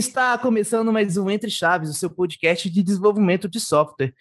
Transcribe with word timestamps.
está 0.00 0.38
começando 0.38 0.90
mais 0.90 1.18
um 1.18 1.28
Entre 1.28 1.50
Chaves, 1.50 1.90
o 1.90 1.94
seu 1.94 2.08
podcast 2.08 2.70
de 2.70 2.82
desenvolvimento 2.82 3.46
de 3.46 3.60
software. 3.60 4.14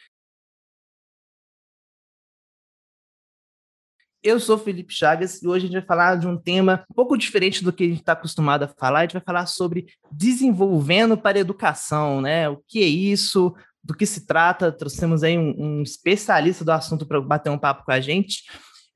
Eu 4.22 4.42
sou 4.42 4.58
Felipe 4.58 4.94
Chagas 4.94 5.42
e 5.42 5.48
hoje 5.48 5.64
a 5.64 5.68
gente 5.70 5.80
vai 5.80 5.88
falar 5.88 6.18
de 6.18 6.28
um 6.28 6.38
tema 6.38 6.84
um 6.92 6.94
pouco 6.94 7.18
diferente 7.18 7.64
do 7.64 7.72
que 7.72 7.86
a 7.86 7.88
gente 7.88 8.02
está 8.02 8.12
acostumado 8.12 8.64
a 8.64 8.68
falar. 8.68 9.00
A 9.00 9.02
gente 9.04 9.14
vai 9.14 9.22
falar 9.22 9.46
sobre 9.46 9.88
desenvolvendo 10.12 11.18
para 11.18 11.40
educação, 11.40 12.20
né? 12.20 12.50
O 12.50 12.62
que 12.68 12.84
é 12.84 12.86
isso, 12.86 13.56
do 13.82 13.96
que 13.96 14.06
se 14.06 14.28
trata. 14.28 14.74
Trouxemos 14.74 15.24
aí 15.24 15.38
um, 15.38 15.56
um 15.58 15.82
especialista 15.82 16.66
do 16.66 16.74
assunto 16.74 17.06
para 17.06 17.22
bater 17.22 17.50
um 17.50 17.58
papo 17.58 17.86
com 17.86 17.94
a 17.94 18.02
gente. 18.02 18.44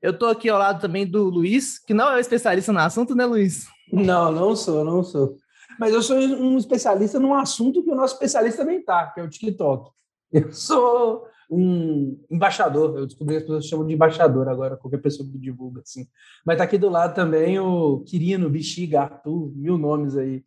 Eu 0.02 0.10
estou 0.10 0.28
aqui 0.28 0.50
ao 0.50 0.58
lado 0.58 0.82
também 0.82 1.06
do 1.06 1.30
Luiz, 1.30 1.78
que 1.78 1.94
não 1.94 2.12
é 2.12 2.20
especialista 2.20 2.74
no 2.74 2.80
assunto, 2.80 3.14
né, 3.14 3.24
Luiz? 3.24 3.66
Não, 3.90 4.30
não 4.30 4.54
sou, 4.54 4.84
não 4.84 5.02
sou. 5.02 5.38
Mas 5.78 5.92
eu 5.92 6.02
sou 6.02 6.16
um 6.16 6.58
especialista 6.58 7.18
num 7.18 7.34
assunto 7.34 7.82
que 7.82 7.90
o 7.90 7.94
nosso 7.94 8.14
especialista 8.14 8.62
também 8.62 8.78
está, 8.78 9.06
que 9.08 9.20
é 9.20 9.22
o 9.22 9.28
TikTok. 9.28 9.90
Eu 10.32 10.52
sou 10.52 11.26
um 11.50 12.18
embaixador, 12.30 12.96
eu 12.98 13.06
descobri 13.06 13.34
que 13.34 13.38
as 13.38 13.44
pessoas 13.44 13.66
chamam 13.66 13.86
de 13.86 13.94
embaixador 13.94 14.48
agora, 14.48 14.76
qualquer 14.76 14.98
pessoa 14.98 15.28
que 15.28 15.38
divulga, 15.38 15.82
assim. 15.82 16.06
Mas 16.44 16.58
tá 16.58 16.64
aqui 16.64 16.78
do 16.78 16.88
lado 16.88 17.14
também 17.14 17.58
o 17.58 18.00
Quirino, 18.00 18.50
Bexiga, 18.50 19.02
Arthur, 19.02 19.52
mil 19.54 19.78
nomes 19.78 20.16
aí. 20.16 20.44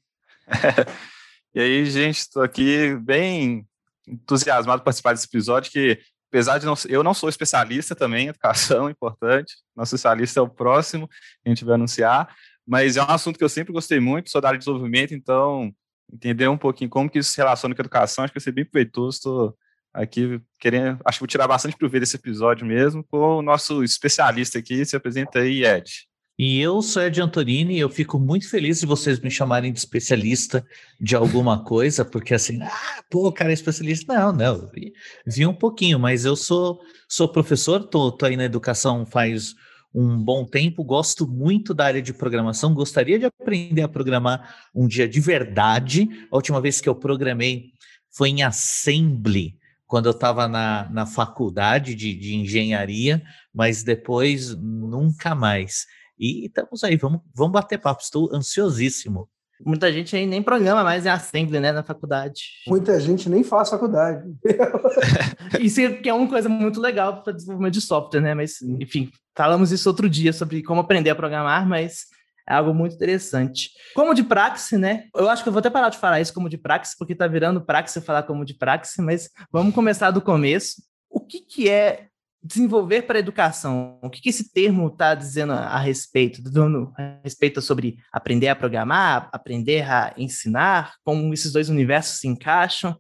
e 1.54 1.59
aí, 1.59 1.85
gente, 1.85 2.20
estou 2.20 2.41
aqui 2.41 2.96
bem 2.96 3.66
entusiasmado 4.07 4.80
para 4.80 4.85
participar 4.85 5.13
desse 5.13 5.27
episódio, 5.27 5.71
que 5.71 5.99
apesar 6.30 6.57
de 6.57 6.66
não, 6.66 6.73
eu 6.88 7.04
não 7.04 7.13
sou 7.13 7.30
especialista 7.30 7.96
também 7.96 8.27
educação, 8.27 8.90
importante, 8.90 9.55
nosso 9.76 9.96
especialista 9.96 10.40
é 10.40 10.44
o 10.44 10.49
próximo, 10.49 11.10
a 11.46 11.49
gente 11.49 11.63
vai 11.63 11.76
anunciar, 11.76 12.34
mas 12.68 12.98
é 12.98 13.01
um 13.01 13.10
assunto 13.10 13.37
que 13.37 13.43
eu 13.43 13.49
sempre 13.49 13.71
gostei 13.71 13.99
muito, 13.99 14.29
sou 14.29 14.41
da 14.41 14.49
área 14.49 14.60
de 14.60 14.65
desenvolvimento, 14.65 15.13
então 15.13 15.73
entender 16.12 16.48
um 16.48 16.57
pouquinho 16.57 16.90
como 16.90 17.10
que 17.10 17.20
isso 17.20 17.32
se 17.32 17.37
relaciona 17.37 17.73
com 17.73 17.82
a 17.82 17.84
educação, 17.84 18.23
acho 18.23 18.34
que 18.34 18.40
vai 18.40 18.43
ser 18.43 18.51
bem 18.51 18.65
proveitoso, 18.65 19.18
estou 19.18 19.57
aqui 19.93 20.41
querendo, 20.60 20.99
acho 21.05 21.18
que 21.18 21.21
vou 21.21 21.27
tirar 21.27 21.48
bastante 21.48 21.77
proveito 21.77 22.01
desse 22.01 22.18
episódio 22.18 22.65
mesmo, 22.65 23.04
com 23.04 23.38
o 23.38 23.41
nosso 23.41 23.84
especialista 23.84 24.60
aqui, 24.60 24.85
se 24.85 24.95
apresenta 24.95 25.40
aí, 25.40 25.65
Ed. 25.65 26.07
E 26.40 26.60
eu 26.62 26.84
sou 26.84 27.01
Ed 27.01 27.20
Antonini, 27.20 27.79
eu 27.79 27.90
fico 27.90 28.20
muito 28.20 28.48
feliz 28.48 28.79
de 28.79 28.85
vocês 28.85 29.20
me 29.20 29.32
chamarem 29.32 29.73
de 29.73 29.79
especialista 29.79 30.63
de 31.01 31.15
alguma 31.15 31.63
coisa, 31.63 32.05
porque 32.05 32.35
assim, 32.35 32.62
ah, 32.62 33.04
pô, 33.10 33.32
cara 33.32 33.49
é 33.49 33.54
especialista. 33.54 34.13
Não, 34.13 34.32
não, 34.32 34.68
vi, 34.68 34.93
vi 35.26 35.48
um 35.48 35.54
pouquinho, 35.54 35.98
mas 35.98 36.26
eu 36.26 36.35
sou, 36.35 36.79
sou 37.10 37.27
professor, 37.27 37.84
tô, 37.85 38.12
tô 38.12 38.27
aí 38.27 38.38
na 38.38 38.43
educação 38.43 39.04
faz 39.04 39.55
um 39.99 40.23
bom 40.23 40.45
tempo, 40.45 40.84
gosto 40.84 41.27
muito 41.27 41.73
da 41.73 41.85
área 41.85 42.01
de 42.03 42.13
programação, 42.13 42.71
gostaria 42.71 43.17
de 43.17 43.26
aprender 43.26 43.81
a 43.81 43.87
programar 43.87 44.70
um 44.73 44.87
dia 44.87 45.09
de 45.09 45.20
verdade. 45.20 46.07
A 46.31 46.35
última 46.35 46.62
vez 46.62 46.79
que 46.79 46.87
eu 46.87 46.93
programei 46.93 47.71
foi 48.12 48.29
em 48.29 48.43
Assembly, 48.43 49.57
quando 49.87 50.05
eu 50.05 50.12
estava 50.12 50.48
na, 50.48 50.87
na 50.91 51.07
faculdade 51.07 51.95
de, 51.95 52.13
de 52.13 52.35
engenharia, 52.35 53.23
mas 53.51 53.81
depois 53.81 54.55
nunca 54.55 55.34
mais. 55.34 55.87
E 56.20 56.45
estamos 56.45 56.84
aí, 56.84 56.95
vamos, 56.95 57.21
vamos 57.34 57.54
bater 57.54 57.79
papo, 57.79 58.04
estou 58.04 58.29
ansiosíssimo. 58.32 59.27
Muita 59.66 59.91
gente 59.91 60.16
aí 60.16 60.26
nem 60.26 60.41
programa 60.41 60.84
mais 60.84 61.05
em 61.05 61.10
Assembly, 61.10 61.60
né, 61.60 61.72
na 61.72 61.84
faculdade. 61.84 62.41
Muita 62.68 63.00
gente 63.00 63.30
nem 63.30 63.44
faz 63.44 63.70
faculdade. 63.70 64.24
isso 65.59 65.81
é 65.81 65.94
que 65.94 66.09
é 66.09 66.13
uma 66.13 66.28
coisa 66.28 66.47
muito 66.47 66.80
legal 66.80 67.24
para 67.24 67.34
desenvolvimento 67.34 67.74
de 67.74 67.81
software, 67.81 68.22
né? 68.22 68.34
Mas, 68.34 68.62
enfim, 68.62 69.09
falamos 69.35 69.72
isso 69.72 69.90
outro 69.90 70.09
dia 70.09 70.31
sobre 70.31 70.62
como 70.62 70.81
aprender 70.81 71.09
a 71.09 71.16
programar, 71.16 71.68
mas 71.68 72.06
é 72.47 72.53
algo 72.53 72.74
muito 72.74 72.96
interessante. 72.96 73.72
Como 73.94 74.13
de 74.13 74.23
praxe, 74.23 74.78
né? 74.78 75.03
Eu 75.16 75.29
acho 75.29 75.44
que 75.44 75.50
eu 75.50 75.53
vou 75.53 75.59
até 75.59 75.69
parar 75.69 75.90
de 75.90 75.97
falar 75.97 76.22
isso 76.22 76.34
como 76.34 76.50
de 76.50 76.57
praxe, 76.57 76.96
porque 76.97 77.16
tá 77.16 77.28
virando 77.28 77.62
praxe 77.62 78.00
falar 78.00 78.23
como 78.23 78.46
de 78.46 78.53
praxe, 78.53 79.01
mas 79.01 79.29
vamos 79.51 79.75
começar 79.75 80.12
do 80.12 80.22
começo. 80.22 80.81
O 81.09 81.19
que, 81.19 81.41
que 81.41 81.69
é 81.69 82.07
desenvolver 82.47 83.03
para 83.03 83.18
a 83.18 83.19
educação. 83.19 84.00
O 84.02 84.09
que, 84.09 84.22
que 84.22 84.30
esse 84.30 84.52
termo 84.52 84.88
está 84.88 85.13
dizendo 85.13 85.52
a 85.52 85.78
respeito? 85.78 86.41
Dando 86.41 86.94
a 86.97 87.19
respeito 87.24 87.62
sobre 87.62 87.97
aprender 88.12 88.47
a 88.47 88.56
programar, 88.56 89.30
aprender 89.34 89.81
a 89.90 90.13
ensinar, 90.18 90.96
como 91.03 91.34
esses 91.34 91.52
dois 91.52 91.69
universos 91.69 92.19
se 92.19 92.28
encaixam. 92.28 92.97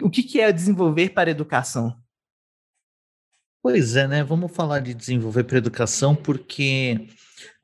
O 0.00 0.08
que, 0.08 0.22
que 0.22 0.40
é 0.40 0.52
desenvolver 0.52 1.10
para 1.10 1.28
a 1.28 1.32
educação? 1.32 1.96
Pois 3.62 3.96
é, 3.96 4.06
né? 4.06 4.22
Vamos 4.22 4.54
falar 4.54 4.80
de 4.80 4.94
desenvolver 4.94 5.44
para 5.44 5.56
a 5.56 5.58
educação, 5.58 6.14
porque 6.14 7.08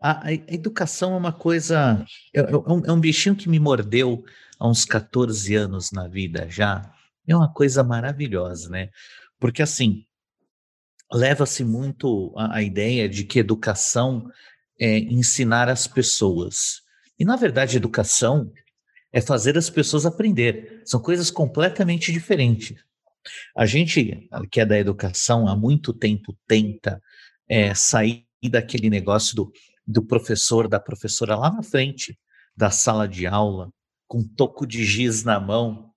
a, 0.00 0.26
a, 0.28 0.32
educação 0.32 1.14
é 1.14 1.16
uma 1.16 1.32
coisa. 1.32 2.04
É, 2.34 2.40
é, 2.40 2.56
um, 2.56 2.84
é 2.86 2.92
um 2.92 3.00
bichinho 3.00 3.36
que 3.36 3.48
me 3.48 3.60
mordeu 3.60 4.24
há 4.58 4.66
uns 4.66 4.84
14 4.84 5.54
anos 5.54 5.92
na 5.92 6.08
vida 6.08 6.48
já. 6.48 6.90
É 7.28 7.36
uma 7.36 7.52
coisa 7.52 7.84
maravilhosa, 7.84 8.68
né? 8.70 8.88
Porque 9.38 9.62
assim, 9.62 10.04
leva-se 11.12 11.64
muito 11.64 12.32
a, 12.36 12.56
a, 12.56 12.62
ideia 12.62 13.08
de 13.08 13.24
que 13.24 13.38
educação 13.38 14.30
é 14.78 14.98
ensinar 14.98 15.68
as 15.68 15.86
pessoas. 15.86 16.82
E, 17.18 17.24
na 17.24 17.36
verdade, 17.36 17.76
educação 17.76 18.50
é 19.12 19.20
fazer 19.20 19.58
as 19.58 19.68
pessoas 19.68 20.06
aprender. 20.06 20.82
São 20.84 21.00
coisas 21.00 21.30
completamente 21.30 22.12
diferentes. 22.12 22.78
A 23.56 23.66
gente 23.66 24.28
que 24.50 24.60
é 24.60 24.66
da 24.66 24.78
educação 24.78 25.46
há 25.46 25.54
muito 25.54 25.92
tempo 25.92 26.36
tenta 26.46 27.02
é, 27.48 27.74
sair 27.74 28.24
daquele 28.48 28.88
negócio 28.88 29.36
do, 29.36 29.52
do 29.86 30.02
professor, 30.02 30.68
da 30.68 30.80
professora 30.80 31.36
lá 31.36 31.52
na 31.52 31.62
frente 31.62 32.18
da 32.56 32.70
sala 32.70 33.06
de 33.06 33.26
aula, 33.26 33.70
com 34.06 34.18
um 34.18 34.28
toco 34.28 34.66
de 34.66 34.84
giz 34.84 35.24
na 35.24 35.38
mão, 35.38 35.89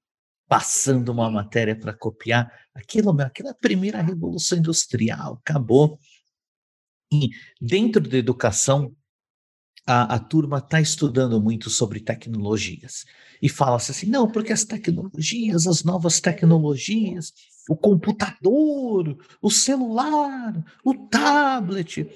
passando 0.53 1.09
uma 1.09 1.31
matéria 1.31 1.75
para 1.75 1.91
copiar. 1.91 2.47
Aquilo, 2.75 3.19
aquilo 3.19 3.50
é 3.50 3.53
primeira 3.56 4.00
revolução 4.03 4.56
industrial, 4.59 5.41
acabou. 5.44 5.97
E 7.12 7.31
dentro 7.59 8.08
da 8.08 8.18
educação, 8.18 8.96
a, 9.84 10.14
a 10.14 10.19
turma 10.19 10.59
está 10.59 10.80
estudando 10.80 11.41
muito 11.41 11.72
sobre 11.72 12.00
tecnologias. 12.00 13.03
E 13.41 13.50
fala-se 13.50 13.90
assim, 13.90 14.06
não, 14.06 14.31
porque 14.31 14.53
as 14.53 14.64
tecnologias, 14.64 15.66
as 15.66 15.84
novas 15.84 16.22
tecnologias, 16.22 17.34
o 17.68 17.75
computador, 17.75 19.18
o 19.41 19.50
celular, 19.50 20.53
o 20.85 20.94
tablet. 21.08 22.08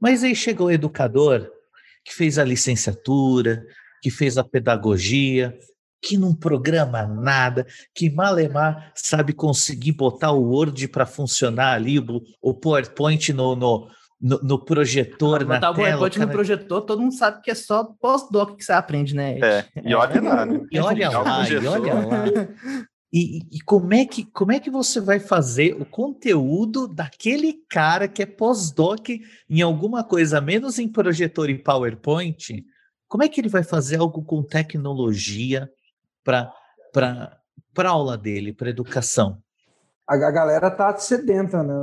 Mas 0.00 0.24
aí 0.24 0.34
chega 0.34 0.64
o 0.64 0.70
educador 0.70 1.46
que 2.02 2.14
fez 2.14 2.38
a 2.38 2.44
licenciatura, 2.44 3.62
que 4.00 4.10
fez 4.10 4.38
a 4.38 4.44
pedagogia, 4.44 5.54
que 6.02 6.16
não 6.16 6.34
programa 6.34 7.06
nada, 7.06 7.66
que 7.94 8.10
malemar 8.10 8.92
sabe 8.94 9.32
conseguir 9.32 9.92
botar 9.92 10.32
o 10.32 10.42
Word 10.42 10.88
para 10.88 11.06
funcionar 11.06 11.74
ali, 11.74 11.98
o, 11.98 12.22
o 12.40 12.54
PowerPoint 12.54 13.32
no, 13.32 13.56
no, 13.56 13.88
no, 14.20 14.38
no 14.42 14.64
projetor, 14.64 15.44
na 15.44 15.54
botar 15.54 15.60
tela. 15.60 15.70
o 15.72 15.76
PowerPoint 15.76 16.14
cara... 16.14 16.26
no 16.26 16.32
projetor, 16.32 16.82
todo 16.82 17.02
mundo 17.02 17.14
sabe 17.14 17.42
que 17.42 17.50
é 17.50 17.54
só 17.54 17.84
pós-doc 18.00 18.56
que 18.56 18.64
você 18.64 18.72
aprende, 18.72 19.14
né? 19.14 19.38
É, 19.40 19.64
e 19.84 19.94
olha 19.94 20.20
lá. 20.22 20.46
Né? 20.46 20.60
E 20.70 20.78
olha 20.78 21.10
lá, 21.10 21.48
e 21.48 21.66
olha 21.66 21.94
lá. 21.94 22.24
E, 23.12 23.38
e, 23.50 23.60
como, 23.64 23.94
é 23.94 24.04
que, 24.04 24.24
como 24.24 24.52
é 24.52 24.60
que 24.60 24.68
você 24.68 25.00
vai 25.00 25.18
fazer 25.18 25.80
o 25.80 25.86
conteúdo 25.86 26.86
daquele 26.86 27.54
cara 27.68 28.08
que 28.08 28.22
é 28.22 28.26
pós-doc 28.26 29.08
em 29.48 29.62
alguma 29.62 30.04
coisa, 30.04 30.40
menos 30.40 30.78
em 30.78 30.88
projetor 30.88 31.48
e 31.48 31.56
PowerPoint? 31.56 32.64
Como 33.08 33.22
é 33.22 33.28
que 33.28 33.40
ele 33.40 33.48
vai 33.48 33.62
fazer 33.62 34.00
algo 34.00 34.22
com 34.22 34.42
tecnologia, 34.42 35.70
para 36.26 37.40
a 37.78 37.88
aula 37.88 38.18
dele, 38.18 38.52
para 38.52 38.66
a 38.66 38.70
educação? 38.70 39.38
A, 40.06 40.14
a 40.14 40.30
galera 40.30 40.70
tá 40.70 40.96
sedenta, 40.96 41.62
né? 41.62 41.74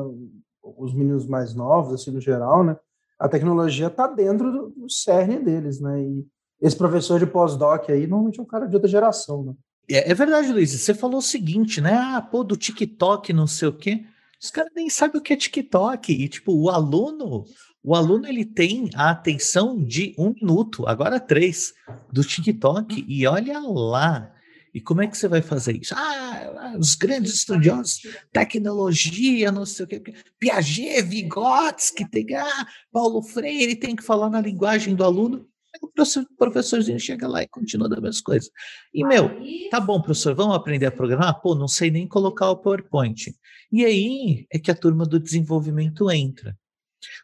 Os 0.62 0.94
meninos 0.94 1.26
mais 1.26 1.56
novos, 1.56 1.94
assim, 2.02 2.12
no 2.12 2.22
geral, 2.22 2.64
né? 2.64 2.78
A 3.18 3.30
tecnologia 3.30 3.90
tá 3.90 4.06
dentro 4.08 4.52
do, 4.52 4.70
do 4.70 4.90
cerne 4.90 5.40
deles, 5.40 5.80
né? 5.80 6.02
E 6.02 6.26
esse 6.62 6.76
professor 6.76 7.20
de 7.20 7.26
pós-doc 7.26 7.90
aí 7.90 8.06
normalmente 8.06 8.40
é 8.40 8.44
um 8.44 8.48
cara 8.48 8.68
de 8.68 8.76
outra 8.76 8.90
geração, 8.90 9.44
né? 9.44 9.54
É, 9.90 10.12
é, 10.12 10.14
verdade, 10.14 10.52
Luiz. 10.52 10.72
Você 10.72 10.94
falou 10.94 11.18
o 11.18 11.22
seguinte, 11.22 11.82
né? 11.82 11.94
Ah, 11.94 12.22
pô, 12.22 12.44
do 12.44 12.56
TikTok, 12.56 13.34
não 13.34 13.48
sei 13.48 13.68
o 13.68 13.78
quê. 13.78 14.06
Os 14.42 14.50
caras 14.50 14.72
nem 14.76 14.90
sabem 14.90 15.20
o 15.20 15.24
que 15.24 15.34
é 15.34 15.38
TikTok. 15.38 16.12
E, 16.12 16.28
tipo, 16.28 16.54
o 16.54 16.70
aluno, 16.70 17.46
o 17.84 17.96
aluno 17.96 18.28
ele 18.28 18.46
tem 18.46 18.90
a 18.96 19.10
atenção 19.10 19.82
de 19.82 20.16
um 20.18 20.34
minuto, 20.34 20.88
agora 20.88 21.20
três, 21.20 21.74
do 22.12 22.24
TikTok. 22.24 23.06
E 23.08 23.28
olha 23.28 23.60
lá, 23.60 24.33
e 24.74 24.82
como 24.82 25.02
é 25.02 25.08
que 25.08 25.18
você 25.18 25.28
vai 25.28 25.42
fazer 25.42 25.78
isso? 25.80 25.94
Ah, 25.96 26.76
os 26.80 26.96
grandes 26.96 27.34
estudiosos, 27.34 28.02
tecnologia, 28.32 29.52
não 29.52 29.66
sei 29.66 29.86
o 29.86 29.88
que, 29.88 30.02
Piaget, 30.40 31.04
Vygotsky, 31.04 32.10
tem, 32.10 32.36
ah, 32.36 32.68
Paulo 32.92 33.22
Freire 33.22 33.76
tem 33.76 33.96
que 33.96 34.04
falar 34.04 34.30
na 34.30 34.42
linguagem 34.42 34.96
do 34.96 35.04
aluno. 35.04 35.48
O 35.82 35.88
professor, 35.88 36.26
professorzinho 36.38 37.00
chega 37.00 37.28
lá 37.28 37.44
e 37.44 37.48
continua 37.48 37.90
da 37.90 38.00
mesma 38.00 38.22
coisa. 38.24 38.50
E, 38.94 39.04
meu, 39.04 39.30
tá 39.72 39.80
bom, 39.80 40.02
professor, 40.02 40.36
vamos 40.36 40.56
aprender 40.56 40.86
a 40.86 40.92
programar? 40.92 41.42
Pô, 41.42 41.56
não 41.56 41.68
sei 41.68 41.90
nem 41.90 42.08
colocar 42.08 42.50
o 42.50 42.58
PowerPoint. 42.58 43.34
E 43.72 43.84
aí 43.84 44.46
é 44.52 44.60
que 44.60 44.70
a 44.70 44.76
turma 44.76 45.04
do 45.04 45.20
desenvolvimento 45.20 46.12
entra. 46.12 46.56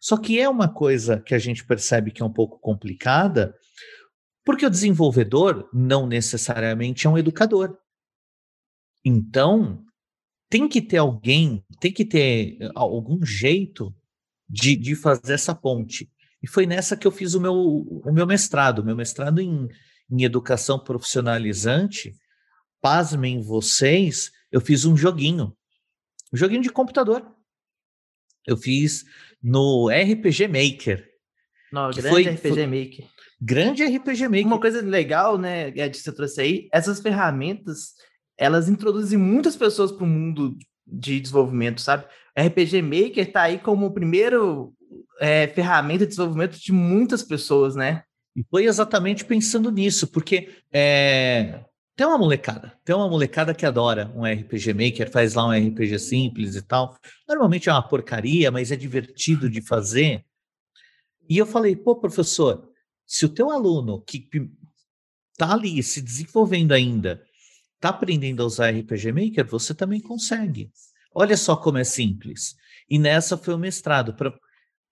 Só 0.02 0.18
que 0.18 0.40
é 0.40 0.50
uma 0.50 0.68
coisa 0.68 1.20
que 1.20 1.36
a 1.36 1.40
gente 1.40 1.66
percebe 1.66 2.12
que 2.12 2.22
é 2.22 2.26
um 2.26 2.34
pouco 2.34 2.60
complicada, 2.60 3.56
Porque 4.50 4.66
o 4.66 4.70
desenvolvedor 4.70 5.70
não 5.72 6.08
necessariamente 6.08 7.06
é 7.06 7.10
um 7.10 7.20
educador. 7.20 7.78
Então, 9.06 9.86
tem 10.50 10.68
que 10.68 10.82
ter 10.82 10.98
alguém, 10.98 11.64
tem 11.80 11.94
que 11.94 12.04
ter 12.04 12.58
eh, 12.60 12.72
algum 12.74 13.24
jeito 13.24 13.96
de, 14.50 14.76
de 14.76 14.96
fazer 14.96 15.34
essa 15.34 15.54
ponte. 15.54 16.12
E 16.42 16.48
foi 16.48 16.66
nessa 16.66 16.98
que 16.98 17.06
eu 17.06 17.12
fiz 17.12 17.36
o 17.36 17.40
meu, 17.40 17.54
o 17.54 18.12
meu 18.12 18.26
mestrado, 18.26 18.84
meu 18.84 18.96
mestrado 18.96 19.40
em, 19.40 19.68
em 20.10 20.24
educação 20.24 20.84
profissionalizante. 20.84 22.16
Pasmem 22.82 23.44
vocês, 23.44 24.32
eu 24.52 24.60
fiz 24.60 24.84
um 24.84 24.98
joguinho, 24.98 25.56
um 26.34 26.38
joguinho 26.38 26.64
de 26.64 26.72
computador. 26.72 27.24
Eu 28.48 28.58
fiz 28.58 29.06
no 29.44 29.90
RPG 29.90 30.48
Maker. 30.48 31.08
Não, 31.72 31.92
grande 31.92 32.10
foi, 32.10 32.24
RPG 32.24 32.50
foi, 32.50 32.66
Maker. 32.66 33.06
Grande 33.42 33.86
RPG 33.86 34.28
Maker. 34.28 34.48
Uma 34.48 34.60
coisa 34.60 34.82
legal, 34.82 35.38
né, 35.38 35.70
Ed, 35.70 35.92
que 35.92 35.98
você 35.98 36.12
trouxe 36.12 36.42
aí, 36.42 36.70
essas 36.74 37.00
ferramentas, 37.00 37.94
elas 38.38 38.68
introduzem 38.70 39.18
muitas 39.18 39.56
pessoas 39.56 39.92
para 39.92 40.04
o 40.04 40.08
mundo 40.08 40.58
de 40.86 41.20
desenvolvimento, 41.20 41.82
sabe? 41.82 42.06
RPG 42.38 42.82
Maker 42.82 43.28
está 43.28 43.44
aí 43.44 43.60
como 43.60 43.86
o 43.86 43.94
primeiro 43.94 44.74
é, 45.20 45.48
ferramenta 45.48 46.06
de 46.06 46.10
desenvolvimento 46.10 46.58
de 46.58 46.72
muitas 46.72 47.22
pessoas, 47.22 47.76
né? 47.76 48.04
E 48.36 48.44
foi 48.50 48.66
exatamente 48.66 49.26
pensando 49.26 49.72
nisso, 49.72 50.08
porque 50.08 50.50
é, 50.72 51.62
tem 51.96 52.08
uma 52.08 52.18
molecada, 52.18 52.74
tem 52.86 52.96
uma 52.96 53.10
molecada 53.10 53.54
que 53.54 53.66
adora 53.66 54.10
um 54.16 54.24
RPG 54.24 54.74
Maker, 54.74 55.12
faz 55.12 55.34
lá 55.34 55.46
um 55.46 55.52
RPG 55.52 56.00
simples 56.00 56.56
e 56.56 56.62
tal. 56.62 56.96
Normalmente 57.28 57.68
é 57.68 57.74
uma 57.74 57.86
porcaria, 57.86 58.50
mas 58.50 58.72
é 58.72 58.76
divertido 58.76 59.50
de 59.50 59.62
fazer. 59.62 60.24
E 61.30 61.38
eu 61.38 61.46
falei, 61.46 61.76
pô, 61.76 61.96
professor, 61.96 62.70
se 63.06 63.26
o 63.26 63.30
teu 63.30 63.52
aluno 63.52 64.02
que 64.02 64.28
tá 65.38 65.54
ali 65.54 65.82
se 65.84 66.02
desenvolvendo 66.02 66.72
ainda, 66.72 67.24
tá 67.80 67.90
aprendendo 67.90 68.42
a 68.42 68.46
usar 68.46 68.72
RPG 68.72 69.12
Maker, 69.12 69.48
você 69.48 69.74
também 69.74 70.02
consegue. 70.02 70.72
Olha 71.14 71.38
só 71.38 71.56
como 71.56 71.78
é 71.78 71.84
simples. 71.84 72.56
E 72.90 72.98
nessa 72.98 73.38
foi 73.38 73.54
o 73.54 73.60
mestrado, 73.60 74.16
para 74.16 74.34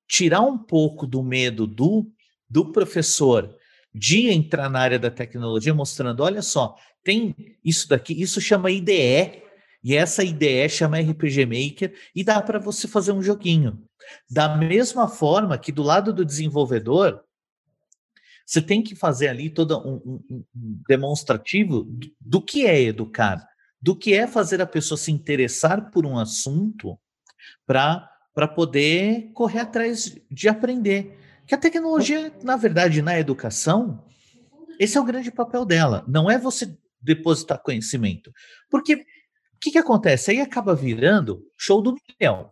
tirar 0.08 0.42
um 0.42 0.58
pouco 0.58 1.08
do 1.08 1.24
medo 1.24 1.66
do, 1.66 2.10
do 2.50 2.72
professor 2.72 3.56
de 3.94 4.30
entrar 4.30 4.70
na 4.70 4.80
área 4.80 5.00
da 5.00 5.10
tecnologia, 5.10 5.74
mostrando: 5.74 6.22
olha 6.24 6.42
só, 6.42 6.76
tem 7.04 7.36
isso 7.64 7.90
daqui, 7.90 8.20
isso 8.20 8.40
chama 8.40 8.72
IDE, 8.72 9.44
e 9.88 9.96
essa 9.96 10.22
IDE 10.22 10.68
chama 10.68 11.00
RPG 11.00 11.46
Maker, 11.46 11.96
e 12.14 12.22
dá 12.22 12.42
para 12.42 12.60
você 12.60 12.90
fazer 12.90 13.14
um 13.14 13.24
joguinho. 13.24 13.82
Da 14.30 14.58
mesma 14.58 15.08
forma 15.08 15.58
que 15.58 15.72
do 15.72 15.82
lado 15.82 16.12
do 16.12 16.26
desenvolvedor, 16.26 17.24
você 18.46 18.62
tem 18.62 18.84
que 18.84 18.96
fazer 18.96 19.30
ali 19.30 19.50
todo 19.50 19.78
um, 19.80 19.96
um, 20.30 20.44
um 20.54 20.82
demonstrativo 20.90 21.88
do, 22.20 22.42
que 22.42 22.66
é 22.66 22.82
educar, 22.82 23.48
do 23.82 23.96
que 23.96 24.14
é 24.14 24.28
fazer 24.28 24.62
a 24.62 24.68
pessoa 24.68 24.98
se 24.98 25.10
interessar 25.10 25.90
por 25.90 26.06
um 26.06 26.20
assunto 26.20 27.00
para 27.66 28.10
poder 28.54 29.32
correr 29.34 29.60
atrás 29.60 30.14
de 30.30 30.50
aprender. 30.50 31.18
Que 31.46 31.56
a 31.56 31.58
tecnologia, 31.58 32.34
na 32.44 32.58
verdade, 32.58 33.02
na 33.02 33.18
educação, 33.18 34.04
esse 34.78 34.98
é 34.98 35.02
o 35.02 35.06
grande 35.06 35.32
papel 35.32 35.64
dela. 35.64 36.04
Não 36.10 36.30
é 36.30 36.38
você 36.38 36.78
depositar 37.02 37.64
conhecimento. 37.64 38.34
Porque 38.70 39.06
o 39.58 39.60
que, 39.60 39.72
que 39.72 39.78
acontece? 39.80 40.30
Aí 40.30 40.40
acaba 40.40 40.76
virando 40.76 41.44
show 41.58 41.82
do 41.82 41.96
milhão. 42.08 42.52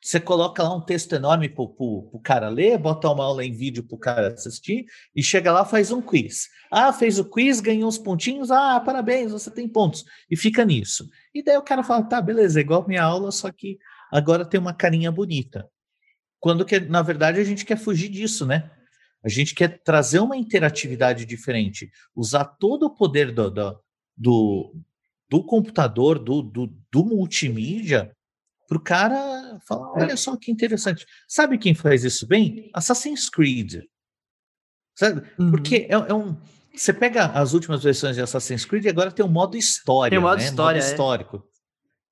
Você 0.00 0.20
coloca 0.20 0.62
lá 0.62 0.74
um 0.74 0.80
texto 0.80 1.14
enorme 1.14 1.48
para 1.48 1.62
o 1.62 2.20
cara 2.22 2.48
ler, 2.48 2.78
bota 2.78 3.08
uma 3.08 3.24
aula 3.24 3.44
em 3.44 3.52
vídeo 3.52 3.84
para 3.84 3.94
o 3.94 3.98
cara 3.98 4.28
assistir 4.28 4.84
e 5.14 5.22
chega 5.22 5.52
lá 5.52 5.64
faz 5.64 5.90
um 5.90 6.00
quiz. 6.00 6.48
Ah, 6.70 6.92
fez 6.92 7.18
o 7.18 7.24
quiz, 7.24 7.60
ganhou 7.60 7.88
uns 7.88 7.98
pontinhos, 7.98 8.50
ah, 8.50 8.80
parabéns, 8.80 9.32
você 9.32 9.50
tem 9.50 9.68
pontos. 9.68 10.04
E 10.30 10.36
fica 10.36 10.64
nisso. 10.64 11.08
E 11.34 11.42
daí 11.42 11.56
o 11.56 11.62
cara 11.62 11.82
fala, 11.82 12.04
tá, 12.04 12.20
beleza, 12.20 12.58
é 12.58 12.62
igual 12.62 12.86
minha 12.86 13.02
aula, 13.02 13.30
só 13.30 13.50
que 13.50 13.78
agora 14.10 14.44
tem 14.44 14.58
uma 14.58 14.74
carinha 14.74 15.10
bonita. 15.10 15.68
Quando 16.40 16.64
que, 16.64 16.80
na 16.80 17.02
verdade, 17.02 17.40
a 17.40 17.44
gente 17.44 17.64
quer 17.64 17.76
fugir 17.76 18.08
disso, 18.08 18.46
né? 18.46 18.70
A 19.24 19.28
gente 19.28 19.54
quer 19.54 19.80
trazer 19.82 20.18
uma 20.18 20.36
interatividade 20.36 21.24
diferente, 21.24 21.90
usar 22.14 22.44
todo 22.44 22.86
o 22.86 22.94
poder 22.94 23.32
do, 23.32 23.50
do, 23.50 23.80
do, 24.16 24.74
do 25.32 25.42
computador, 25.42 26.18
do, 26.18 26.42
do, 26.42 26.66
do 26.92 27.04
multimídia, 27.06 28.14
para 28.68 28.76
o 28.76 28.80
cara 28.82 29.58
falar: 29.66 29.92
olha 29.92 30.14
só 30.14 30.36
que 30.36 30.52
interessante. 30.52 31.06
Sabe 31.26 31.56
quem 31.56 31.74
faz 31.74 32.04
isso 32.04 32.26
bem? 32.26 32.70
Assassin's 32.74 33.30
Creed. 33.30 33.82
Sabe? 34.94 35.22
Uhum. 35.38 35.50
Porque 35.50 35.86
é, 35.88 35.94
é, 35.94 36.12
um. 36.12 36.36
Você 36.74 36.92
pega 36.92 37.26
as 37.26 37.54
últimas 37.54 37.82
versões 37.82 38.14
de 38.14 38.20
Assassin's 38.20 38.66
Creed 38.66 38.84
e 38.84 38.90
agora 38.90 39.10
tem 39.10 39.24
o 39.24 39.28
um 39.28 39.32
modo 39.32 39.56
história. 39.56 40.10
Tem 40.10 40.18
o 40.18 40.22
modo 40.22 40.36
né? 40.36 40.44
história. 40.44 40.80
Modo 40.80 40.88
é. 40.88 40.90
histórico 40.90 41.52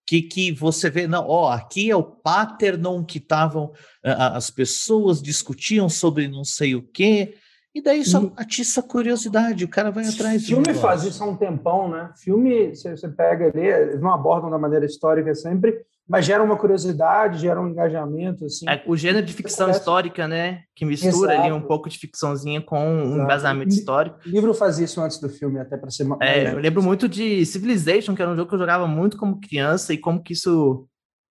que, 0.06 0.22
que 0.22 0.50
você 0.50 0.90
vê, 0.90 1.06
não, 1.06 1.25
ó, 1.28 1.52
aqui 1.52 1.88
é 1.88 1.94
o 1.94 2.02
pattern 2.02 3.05
que 3.06 3.19
estavam, 3.19 3.72
as 4.02 4.50
pessoas 4.50 5.22
discutiam 5.22 5.88
sobre 5.88 6.26
não 6.26 6.43
sei 6.43 6.75
o 6.75 6.82
quê, 6.82 7.37
e 7.75 7.81
daí 7.81 8.05
só 8.05 8.32
atiça 8.37 8.81
a 8.81 8.82
curiosidade, 8.82 9.64
o 9.64 9.69
cara 9.69 9.90
vai 9.90 10.05
atrás. 10.06 10.44
Filme 10.44 10.75
faz 10.75 11.05
isso 11.05 11.22
há 11.22 11.26
um 11.26 11.37
tempão, 11.37 11.88
né? 11.88 12.11
Filme, 12.17 12.75
você, 12.75 13.08
pega 13.08 13.46
ali, 13.46 13.64
eles 13.64 14.00
não 14.00 14.12
abordam 14.12 14.50
da 14.50 14.58
maneira 14.58 14.84
histórica 14.84 15.32
sempre, 15.37 15.81
mas 16.08 16.26
gera 16.26 16.43
uma 16.43 16.56
curiosidade, 16.56 17.38
gera 17.38 17.61
um 17.61 17.69
engajamento, 17.69 18.44
assim. 18.44 18.69
É, 18.69 18.82
o 18.84 18.96
gênero 18.96 19.25
de 19.25 19.32
ficção 19.32 19.67
acontece... 19.67 19.81
histórica, 19.81 20.26
né? 20.26 20.62
Que 20.75 20.84
mistura 20.84 21.34
Exato. 21.34 21.46
ali 21.46 21.52
um 21.52 21.61
pouco 21.61 21.88
de 21.88 21.96
ficçãozinha 21.96 22.61
com 22.61 22.84
um 22.84 23.22
embasamento 23.22 23.72
histórico. 23.72 24.19
O 24.26 24.28
livro 24.28 24.52
fazia 24.52 24.84
isso 24.84 25.00
antes 25.00 25.20
do 25.20 25.28
filme, 25.28 25.61
até 25.61 25.76
para 25.76 25.90
ser... 25.90 26.08
É, 26.20 26.52
eu 26.52 26.58
lembro 26.58 26.82
muito 26.82 27.08
de 27.08 27.46
Civilization, 27.46 28.17
que 28.17 28.22
era 28.22 28.32
um 28.32 28.37
jogo 28.37 28.49
que 28.49 28.55
eu 28.56 28.61
jogava 28.61 28.88
muito 28.88 29.17
como 29.17 29.40
criança, 29.40 29.94
e 29.94 29.99
como 29.99 30.20
que 30.20 30.32
isso 30.32 30.88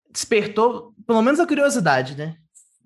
despertou, 0.10 0.94
pelo 1.06 1.22
menos, 1.22 1.42
a 1.42 1.46
curiosidade, 1.46 2.16
né? 2.16 2.36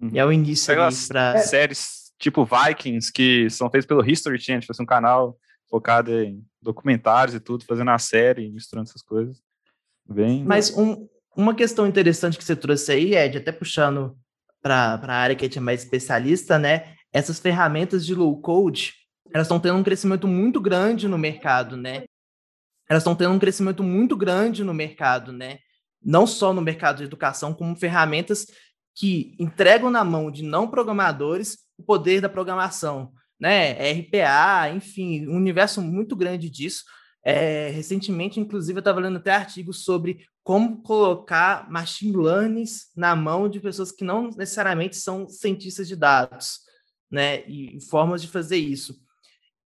Uhum. 0.02 0.10
E 0.12 0.18
é 0.18 0.26
o 0.26 0.32
início 0.32 0.74
ali 0.74 0.96
pra... 1.08 1.38
séries 1.38 2.03
tipo 2.24 2.46
Vikings, 2.46 3.12
que 3.12 3.50
são 3.50 3.70
feitas 3.70 3.86
pelo 3.86 4.10
History 4.10 4.40
Channel, 4.40 4.62
tipo, 4.62 4.82
um 4.82 4.86
canal 4.86 5.38
focado 5.70 6.12
em 6.12 6.42
documentários 6.62 7.36
e 7.36 7.40
tudo, 7.40 7.66
fazendo 7.66 7.92
a 7.92 8.00
série, 8.00 8.50
misturando 8.50 8.90
essas 8.90 9.02
coisas. 9.02 9.42
Bem... 10.08 10.44
Mas 10.46 10.76
um, 10.78 11.08
uma 11.36 11.54
questão 11.54 11.86
interessante 11.86 12.38
que 12.38 12.44
você 12.44 12.56
trouxe 12.56 12.92
aí, 12.94 13.16
Ed, 13.16 13.38
até 13.38 13.52
puxando 13.52 14.18
para 14.62 15.00
a 15.04 15.14
área 15.14 15.36
que 15.36 15.44
a 15.44 15.48
gente 15.48 15.58
é 15.58 15.62
mais 15.62 15.84
especialista, 15.84 16.58
né? 16.58 16.96
Essas 17.12 17.40
ferramentas 17.40 18.06
de 18.06 18.16
low 18.16 18.40
code, 18.40 18.94
elas 19.34 19.48
estão 19.48 19.60
tendo 19.60 19.78
um 19.78 19.84
crescimento 19.84 20.26
muito 20.26 20.62
grande 20.62 21.10
no 21.10 21.18
mercado, 21.18 21.76
né? 21.76 22.06
Elas 22.90 23.02
estão 23.02 23.16
tendo 23.16 23.34
um 23.34 23.40
crescimento 23.40 23.84
muito 23.84 24.16
grande 24.16 24.64
no 24.64 24.74
mercado, 24.74 25.34
né? 25.34 25.60
Não 26.02 26.26
só 26.26 26.54
no 26.54 26.62
mercado 26.62 26.98
de 27.00 27.04
educação, 27.04 27.54
como 27.54 27.76
ferramentas 27.76 28.46
que 28.96 29.36
entregam 29.38 29.90
na 29.90 30.04
mão 30.06 30.32
de 30.32 30.44
não 30.44 30.70
programadores 30.70 31.58
poder 31.84 32.22
da 32.22 32.30
programação, 32.30 33.12
né? 33.40 33.74
RPA, 33.92 34.70
enfim, 34.74 35.28
um 35.28 35.36
universo 35.36 35.82
muito 35.82 36.16
grande 36.16 36.50
disso. 36.50 36.84
É, 37.24 37.70
recentemente, 37.70 38.40
inclusive, 38.40 38.78
eu 38.78 38.82
estava 38.82 39.00
lendo 39.00 39.18
até 39.18 39.32
artigos 39.32 39.84
sobre 39.84 40.26
como 40.44 40.82
colocar 40.82 41.70
machine 41.72 42.16
learning 42.16 42.66
na 42.96 43.16
mão 43.16 43.48
de 43.48 43.62
pessoas 43.62 43.92
que 43.92 44.04
não 44.04 44.30
necessariamente 44.30 44.98
são 44.98 45.28
cientistas 45.28 45.88
de 45.88 45.96
dados, 45.96 46.60
né? 47.10 47.48
E 47.48 47.80
formas 47.90 48.22
de 48.22 48.28
fazer 48.28 48.58
isso. 48.58 49.02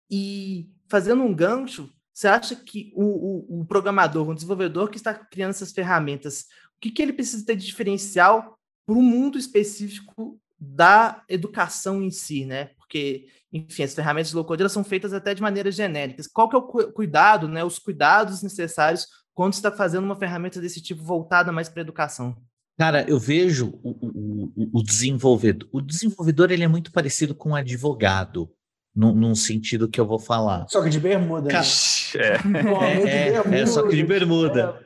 E 0.09 0.69
fazendo 0.89 1.23
um 1.23 1.33
gancho, 1.33 1.89
você 2.13 2.27
acha 2.27 2.55
que 2.55 2.91
o, 2.95 3.03
o, 3.03 3.61
o 3.61 3.65
programador, 3.65 4.29
o 4.29 4.35
desenvolvedor 4.35 4.89
que 4.89 4.97
está 4.97 5.13
criando 5.13 5.51
essas 5.51 5.71
ferramentas, 5.71 6.45
o 6.75 6.79
que, 6.79 6.91
que 6.91 7.01
ele 7.01 7.13
precisa 7.13 7.45
ter 7.45 7.55
de 7.55 7.65
diferencial 7.65 8.57
para 8.85 8.95
o 8.95 9.01
mundo 9.01 9.37
específico 9.37 10.39
da 10.63 11.23
educação 11.27 12.01
em 12.01 12.09
si, 12.09 12.45
né? 12.45 12.69
Porque, 12.77 13.27
enfim, 13.51 13.83
as 13.83 13.93
ferramentas 13.93 14.29
de 14.29 14.35
low-code 14.35 14.69
são 14.69 14.83
feitas 14.83 15.13
até 15.13 15.33
de 15.33 15.41
maneiras 15.41 15.75
genéricas. 15.75 16.27
Qual 16.27 16.47
que 16.47 16.55
é 16.55 16.59
o 16.59 16.63
cuidado, 16.63 17.47
né? 17.47 17.63
Os 17.63 17.77
cuidados 17.77 18.41
necessários 18.41 19.05
quando 19.33 19.53
está 19.53 19.71
fazendo 19.71 20.05
uma 20.05 20.15
ferramenta 20.15 20.61
desse 20.61 20.81
tipo 20.81 21.03
voltada 21.03 21.51
mais 21.51 21.67
para 21.67 21.81
a 21.81 21.83
educação? 21.83 22.35
Cara, 22.77 23.05
eu 23.07 23.19
vejo 23.19 23.79
o, 23.83 23.91
o, 23.91 24.79
o, 24.79 24.83
desenvolvedor. 24.83 25.67
O 25.71 25.81
desenvolvedor 25.81 26.51
ele 26.51 26.63
é 26.63 26.67
muito 26.67 26.91
parecido 26.91 27.35
com 27.35 27.49
um 27.49 27.55
advogado, 27.55 28.49
num, 28.95 29.13
num 29.13 29.35
sentido 29.35 29.87
que 29.87 29.99
eu 29.99 30.07
vou 30.07 30.17
falar. 30.17 30.65
Só 30.69 30.81
que 30.81 30.89
de 30.89 30.99
bermuda. 30.99 31.51
Né? 31.51 31.61
É. 32.15 32.33
É, 32.85 33.57
é, 33.57 33.61
é, 33.61 33.65
só 33.65 33.87
que 33.87 33.95
de 33.95 34.03
bermuda. 34.03 34.79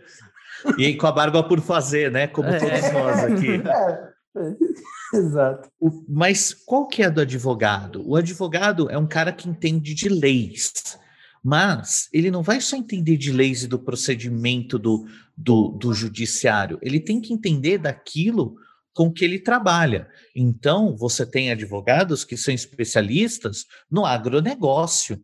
E 0.78 0.86
aí 0.86 0.98
com 0.98 1.08
a 1.08 1.12
barba 1.12 1.44
por 1.44 1.62
fazer, 1.62 2.12
né? 2.12 2.28
Como 2.28 2.50
é. 2.50 2.58
todos 2.58 2.92
nós 2.92 3.24
aqui. 3.24 3.62
É. 3.66 4.17
Exato. 5.13 5.70
O, 5.79 6.03
mas 6.08 6.53
qual 6.53 6.88
que 6.88 7.01
é 7.01 7.10
do 7.10 7.22
advogado? 7.22 8.08
O 8.08 8.15
advogado 8.15 8.89
é 8.89 8.98
um 8.98 9.08
cara 9.08 9.32
que 9.32 9.50
entende 9.50 9.94
de 9.94 10.10
leis. 10.10 10.98
Mas 11.44 12.10
ele 12.12 12.29
não 12.29 12.44
vai 12.44 12.60
só 12.60 12.75
entender 12.75 13.15
de 13.15 13.32
leis 13.32 13.63
e 13.63 13.67
do 13.67 13.79
procedimento 13.79 14.77
do, 14.77 15.08
do, 15.36 15.70
do 15.70 15.94
judiciário, 15.94 16.79
ele 16.82 17.00
tem 17.00 17.22
que 17.22 17.32
entender 17.32 17.77
daquilo 17.77 18.58
com 18.94 19.13
que 19.13 19.24
ele 19.24 19.38
trabalha. 19.38 20.10
Então, 20.36 20.96
você 20.98 21.24
tem 21.24 21.51
advogados 21.51 22.25
que 22.25 22.36
são 22.36 22.51
especialistas 22.51 23.65
no 23.89 24.06
agronegócio. 24.06 25.22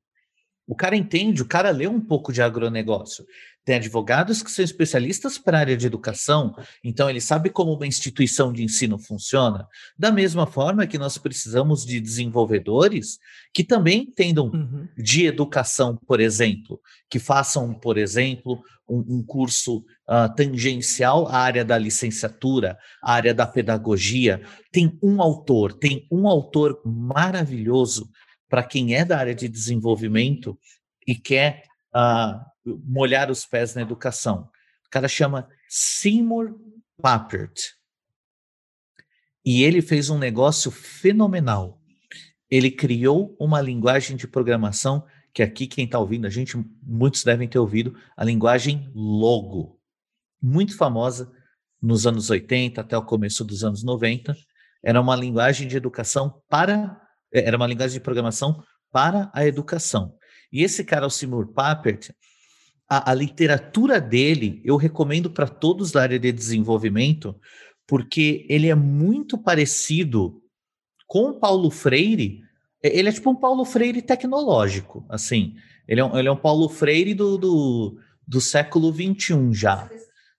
O 0.68 0.76
cara 0.76 0.96
entende, 0.96 1.42
o 1.42 1.48
cara 1.48 1.72
lê 1.72 1.88
um 1.88 2.00
pouco 2.00 2.32
de 2.32 2.42
agronegócio. 2.42 3.26
Tem 3.66 3.76
advogados 3.76 4.44
que 4.44 4.52
são 4.52 4.64
especialistas 4.64 5.38
para 5.38 5.58
a 5.58 5.62
área 5.62 5.78
de 5.78 5.88
educação, 5.88 6.54
então 6.84 7.10
ele 7.10 7.22
sabe 7.22 7.50
como 7.50 7.74
uma 7.74 7.88
instituição 7.88 8.52
de 8.52 8.62
ensino 8.62 9.00
funciona. 9.00 9.66
Da 9.98 10.12
mesma 10.12 10.46
forma 10.46 10.86
que 10.86 10.98
nós 10.98 11.18
precisamos 11.18 11.86
de 11.86 12.02
desenvolvedores 12.02 13.20
que 13.54 13.64
também 13.64 14.02
entendam 14.02 14.48
uhum. 14.48 14.88
de 14.98 15.26
educação, 15.26 15.98
por 16.06 16.20
exemplo, 16.20 16.80
que 17.10 17.20
façam, 17.20 17.74
por 17.74 17.98
exemplo, 17.98 18.62
um, 18.90 19.18
um 19.18 19.24
curso 19.24 19.78
uh, 20.10 20.34
tangencial 20.36 21.28
à 21.28 21.38
área 21.38 21.64
da 21.64 21.78
licenciatura, 21.78 22.78
à 23.02 23.14
área 23.14 23.34
da 23.34 23.48
pedagogia. 23.48 24.42
Tem 24.72 24.98
um 25.02 25.22
autor, 25.22 25.72
tem 25.74 26.06
um 26.12 26.28
autor 26.28 26.82
maravilhoso 26.86 28.10
para 28.50 28.62
quem 28.62 28.94
é 28.94 29.06
da 29.06 29.18
área 29.18 29.34
de 29.34 29.48
desenvolvimento 29.48 30.60
e 31.08 31.16
quer 31.16 31.64
uh, 31.96 32.53
molhar 32.66 33.30
os 33.30 33.46
pés 33.46 33.76
na 33.76 33.82
educação. 33.82 34.50
O 34.86 34.90
cara 34.90 35.08
chama 35.08 35.48
Seymour 35.68 36.56
Papert. 37.02 37.74
E 39.46 39.64
ele 39.64 39.82
fez 39.82 40.10
um 40.10 40.18
negócio 40.18 40.72
fenomenal. 40.72 41.82
Ele 42.50 42.72
criou 42.72 43.36
uma 43.40 43.60
linguagem 43.60 44.16
de 44.16 44.28
programação 44.28 45.06
que 45.34 45.42
aqui 45.42 45.66
quem 45.66 45.86
está 45.86 45.98
ouvindo, 45.98 46.28
a 46.28 46.30
gente, 46.30 46.56
muitos 46.84 47.24
devem 47.24 47.48
ter 47.48 47.58
ouvido, 47.58 47.98
a 48.16 48.24
linguagem 48.24 48.90
Logo. 48.94 49.80
Muito 50.40 50.78
famosa 50.78 51.32
nos 51.82 52.06
anos 52.06 52.30
80 52.30 52.80
até 52.80 52.96
o 52.98 53.04
começo 53.04 53.44
dos 53.44 53.64
anos 53.64 53.84
90. 53.84 54.36
Era 54.84 55.02
uma 55.02 55.16
linguagem 55.16 55.68
de 55.68 55.76
educação 55.76 56.42
para. 56.48 57.02
Era 57.34 57.58
uma 57.58 57.66
linguagem 57.66 57.96
de 57.96 58.04
programação 58.04 58.64
para 58.92 59.32
a 59.34 59.46
educação. 59.46 60.16
E 60.52 60.62
esse 60.62 60.84
cara, 60.84 61.08
o 61.08 61.10
Seymour 61.10 61.52
Papert, 61.52 62.12
a, 62.90 63.12
a 63.12 63.14
literatura 63.14 64.00
dele 64.00 64.62
eu 64.64 64.76
recomendo 64.76 65.30
para 65.30 65.48
todos 65.48 65.92
da 65.92 66.02
área 66.02 66.20
de 66.20 66.32
desenvolvimento, 66.32 67.36
porque 67.88 68.46
ele 68.50 68.68
é 68.68 68.76
muito 68.76 69.38
parecido 69.38 70.42
com 71.08 71.30
o 71.30 71.40
Paulo 71.40 71.70
Freire. 71.70 72.42
Ele 72.82 73.10
é 73.10 73.12
tipo 73.12 73.30
um 73.30 73.36
Paulo 73.36 73.66
Freire 73.66 74.02
tecnológico, 74.02 75.06
assim. 75.10 75.56
Ele 75.88 76.02
é 76.02 76.06
um, 76.06 76.18
ele 76.18 76.28
é 76.28 76.32
um 76.32 76.38
Paulo 76.38 76.70
Freire 76.70 77.14
do, 77.14 77.38
do, 77.38 77.98
do 78.28 78.42
século 78.42 78.92
XXI 78.92 79.54
já. 79.54 79.90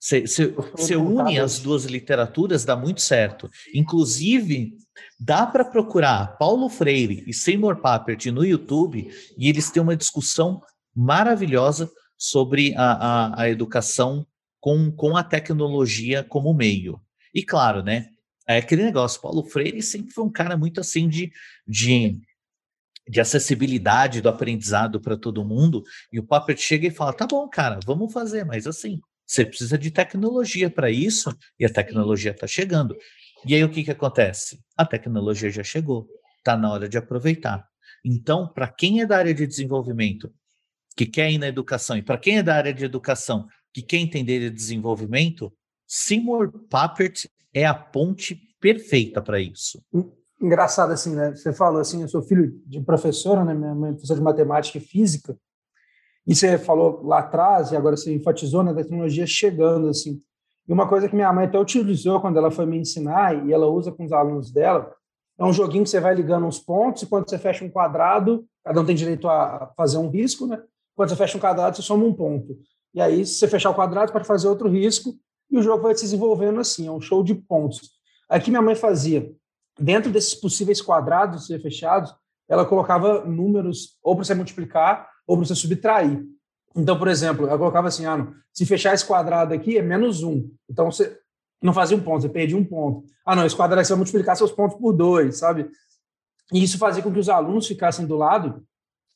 Você 0.01 0.97
une 0.97 1.39
as 1.39 1.59
duas 1.59 1.87
literaturas, 1.87 2.65
dá 2.65 2.77
muito 2.77 3.01
certo. 3.01 3.51
Inclusive, 3.75 4.77
dá 5.19 5.47
para 5.47 5.65
procurar 5.65 6.37
Paulo 6.37 6.69
Freire 6.69 7.25
e 7.27 7.33
Seymour 7.33 7.77
Papert 7.77 8.27
no 8.27 8.45
YouTube 8.45 9.11
e 9.39 9.49
eles 9.49 9.71
têm 9.71 9.83
uma 9.83 9.97
discussão 9.97 10.61
maravilhosa 10.95 11.91
sobre 12.17 12.75
a, 12.77 12.93
a, 12.93 13.43
a 13.43 13.51
educação 13.51 14.27
com, 14.61 14.91
com 14.91 15.17
a 15.17 15.23
tecnologia 15.23 16.25
como 16.25 16.55
meio. 16.55 17.01
E 17.35 17.43
claro, 17.43 17.83
né? 17.83 18.09
É 18.47 18.59
aquele 18.59 18.85
negócio, 18.85 19.21
Paulo 19.21 19.45
Freire 19.45 19.83
sempre 19.83 20.13
foi 20.13 20.25
um 20.25 20.31
cara 20.31 20.57
muito 20.57 20.81
assim 20.81 21.09
de, 21.09 21.33
de, 21.67 22.21
de 23.09 23.21
acessibilidade 23.21 24.21
do 24.21 24.29
aprendizado 24.29 25.01
para 25.01 25.17
todo 25.17 25.45
mundo, 25.45 25.83
e 26.13 26.19
o 26.19 26.27
Papert 26.27 26.61
chega 26.61 26.87
e 26.87 26.91
fala: 26.91 27.13
tá 27.13 27.27
bom, 27.27 27.49
cara, 27.49 27.79
vamos 27.87 28.13
fazer, 28.13 28.45
mas 28.45 28.67
assim, 28.67 29.01
você 29.27 29.45
precisa 29.45 29.79
de 29.79 29.91
tecnologia 29.91 30.71
para 30.71 30.91
isso, 30.91 31.35
e 31.59 31.65
a 31.65 31.73
tecnologia 31.73 32.33
está 32.33 32.47
chegando. 32.47 32.97
E 33.47 33.55
aí 33.55 33.65
o 33.65 33.71
que, 33.71 33.85
que 33.85 33.91
acontece? 33.91 34.59
A 34.77 34.85
tecnologia 34.87 35.51
já 35.51 35.63
chegou, 35.63 36.07
está 36.39 36.57
na 36.57 36.71
hora 36.71 36.89
de 36.89 36.99
aproveitar. 36.99 37.67
Então, 38.05 38.47
para 38.49 38.69
quem 38.69 39.01
é 39.01 39.07
da 39.07 39.17
área 39.17 39.35
de 39.35 39.47
desenvolvimento 39.47 40.33
que 40.97 41.07
quer 41.07 41.31
ir 41.31 41.39
na 41.39 41.49
educação, 41.49 41.97
e 41.97 42.03
para 42.03 42.19
quem 42.19 42.39
é 42.39 42.43
da 42.43 42.55
área 42.55 42.73
de 42.73 42.85
educação, 42.85 43.47
que 43.73 43.83
quer 43.83 43.97
entender 43.97 44.39
de 44.39 44.51
desenvolvimento, 44.51 45.53
Seymour 45.87 46.53
Papert 46.71 47.27
é 47.53 47.67
a 47.67 47.75
ponte 47.75 48.41
perfeita 48.61 49.21
para 49.21 49.41
isso. 49.41 49.83
Engraçado 50.41 50.93
assim, 50.93 51.15
né? 51.15 51.35
Você 51.35 51.53
falou 51.53 51.81
assim, 51.81 52.03
eu 52.03 52.09
sou 52.09 52.23
filho 52.23 52.61
de 52.67 52.81
professora, 52.81 53.45
né? 53.45 53.55
Minha 53.55 53.75
mãe 53.75 53.91
é 53.91 53.93
professora 53.93 54.19
de 54.19 54.25
matemática 54.25 54.79
e 54.79 54.81
física. 54.81 55.37
E 56.27 56.35
você 56.35 56.57
falou 56.59 57.03
lá 57.03 57.19
atrás, 57.19 57.71
e 57.71 57.77
agora 57.77 57.97
você 57.97 58.15
enfatizou 58.15 58.63
na 58.63 58.73
né, 58.73 58.83
tecnologia 58.83 59.27
chegando, 59.27 59.89
assim. 59.89 60.21
E 60.67 60.73
uma 60.73 60.89
coisa 60.89 61.09
que 61.09 61.15
minha 61.15 61.33
mãe 61.33 61.45
até 61.47 61.59
utilizou 61.59 62.21
quando 62.21 62.39
ela 62.39 62.51
foi 62.51 62.65
me 62.65 62.79
ensinar, 62.79 63.47
e 63.47 63.53
ela 63.53 63.67
usa 63.67 63.93
com 63.93 64.05
os 64.05 64.13
alunos 64.13 64.51
dela, 64.51 64.91
é 65.39 65.45
um 65.45 65.53
joguinho 65.53 65.85
que 65.85 65.91
você 65.91 66.01
vai 66.01 66.15
ligando 66.15 66.47
uns 66.47 66.59
pontos, 66.59 67.03
e 67.03 67.07
quando 67.07 67.29
você 67.29 67.39
fecha 67.39 67.65
um 67.65 67.71
quadrado, 67.71 68.47
cada 68.65 68.81
um 68.81 68.85
tem 68.85 68.95
direito 68.95 69.29
a 69.29 69.73
fazer 69.77 69.99
um 69.99 70.09
risco, 70.09 70.47
né? 70.47 70.63
Quando 70.95 71.09
você 71.09 71.17
fecha 71.17 71.37
um 71.37 71.41
quadrado, 71.41 71.77
você 71.77 71.83
soma 71.83 72.05
um 72.05 72.13
ponto. 72.13 72.57
E 72.95 73.01
aí, 73.01 73.27
se 73.27 73.35
você 73.35 73.49
fechar 73.49 73.71
o 73.71 73.75
quadrado, 73.75 74.13
pode 74.13 74.27
fazer 74.27 74.49
outro 74.49 74.69
risco, 74.69 75.15
e 75.51 75.59
o 75.59 75.63
jogo 75.63 75.83
vai 75.83 75.95
se 75.95 76.03
desenvolvendo 76.03 76.61
assim, 76.61 76.87
é 76.87 76.91
um 76.91 77.01
show 77.01 77.23
de 77.23 77.35
pontos. 77.35 77.93
Aqui 78.29 78.51
minha 78.51 78.63
mãe 78.63 78.75
fazia, 78.75 79.31
dentro 79.79 80.11
desses 80.11 80.35
possíveis 80.35 80.81
quadrados 80.81 81.47
ser 81.47 81.61
fechados, 81.61 82.15
ela 82.49 82.65
colocava 82.65 83.25
números 83.25 83.99
ou 84.03 84.15
para 84.15 84.25
você 84.25 84.35
multiplicar 84.35 85.09
ou 85.27 85.37
para 85.37 85.47
você 85.47 85.55
subtrair. 85.55 86.25
Então, 86.77 86.99
por 86.99 87.09
exemplo, 87.09 87.47
ela 87.47 87.59
colocava 87.59 87.89
assim, 87.89 88.05
ah, 88.05 88.17
não, 88.17 88.35
se 88.53 88.67
fechar 88.67 88.95
esse 88.95 89.05
quadrado 89.05 89.55
aqui 89.55 89.79
é 89.79 89.83
menos 89.83 90.23
um. 90.23 90.51
Então, 90.69 90.91
você 90.91 91.19
não 91.63 91.73
fazia 91.73 91.97
um 91.97 92.01
ponto, 92.01 92.23
você 92.23 92.29
perdia 92.29 92.57
um 92.57 92.65
ponto. 92.65 93.05
Ah, 93.25 93.35
não, 93.35 93.47
esse 93.47 93.57
quadrado 93.57 93.81
aqui 93.81 93.87
você 93.87 93.93
vai 93.93 93.99
multiplicar 93.99 94.37
seus 94.37 94.53
pontos 94.53 94.77
por 94.79 94.93
dois, 94.93 95.39
sabe? 95.39 95.71
E 96.53 96.63
isso 96.63 96.79
fazia 96.79 97.03
com 97.03 97.13
que 97.13 97.19
os 97.19 97.29
alunos 97.29 97.67
ficassem 97.67 98.07
do 98.07 98.17
lado, 98.17 98.67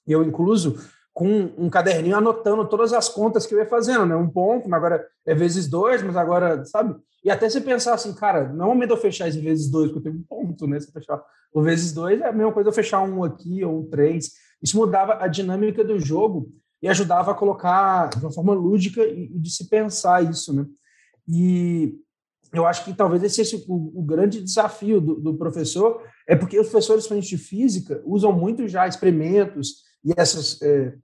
eu 0.07 0.23
incluso, 0.23 0.79
com 1.19 1.51
um 1.59 1.69
caderninho 1.69 2.17
anotando 2.17 2.65
todas 2.69 2.93
as 2.93 3.09
contas 3.09 3.45
que 3.45 3.53
eu 3.53 3.59
ia 3.59 3.67
fazendo, 3.67 4.07
né? 4.07 4.15
Um 4.15 4.31
ponto, 4.31 4.69
mas 4.69 4.79
agora 4.79 5.05
é 5.27 5.35
vezes 5.35 5.67
dois, 5.67 6.01
mas 6.01 6.17
agora, 6.17 6.65
sabe? 6.65 6.95
E 7.25 7.29
até 7.29 7.51
você 7.51 7.61
pensar 7.61 7.95
assim, 7.95 8.15
cara, 8.15 8.53
não 8.53 8.67
é 8.67 8.69
momento 8.69 8.91
eu 8.91 8.97
fechar 8.97 9.27
esse 9.27 9.41
vezes 9.41 9.69
dois, 9.69 9.91
porque 9.91 10.07
eu 10.07 10.13
tenho 10.13 10.23
um 10.23 10.23
ponto, 10.23 10.69
né? 10.69 10.79
Se 10.79 10.93
fechar 10.93 11.21
o 11.53 11.61
vezes 11.61 11.93
dois, 11.93 12.21
é 12.21 12.29
a 12.29 12.33
mesma 12.33 12.53
coisa 12.53 12.69
eu 12.69 12.73
fechar 12.73 13.03
um 13.03 13.25
aqui 13.25 13.65
ou 13.65 13.81
um 13.81 13.91
três. 13.91 14.31
Isso 14.63 14.77
mudava 14.77 15.15
a 15.21 15.27
dinâmica 15.27 15.83
do 15.83 15.99
jogo 15.99 16.53
e 16.81 16.87
ajudava 16.87 17.33
a 17.33 17.35
colocar 17.35 18.11
de 18.11 18.25
uma 18.25 18.33
forma 18.33 18.55
lúdica 18.55 19.05
e, 19.05 19.27
de 19.27 19.51
se 19.51 19.69
pensar 19.69 20.23
isso, 20.23 20.55
né? 20.55 20.67
E 21.27 21.97
eu 22.55 22.65
acho 22.65 22.85
que 22.85 22.95
talvez 22.95 23.25
esse 23.25 23.45
seja 23.45 23.65
o, 23.67 23.99
o 23.99 24.03
grande 24.05 24.41
desafio 24.41 25.01
do, 25.01 25.17
do, 25.17 25.35
professor, 25.37 26.01
é 26.29 26.37
porque 26.37 26.61
os 26.61 26.69
professores 26.69 27.09
de 27.27 27.37
física 27.37 28.01
usam 28.07 28.31
muito 28.31 28.69
já 28.69 28.87
experimentos 28.87 29.83
e 30.05 30.13
essas 30.17 30.63
é, 30.63 30.95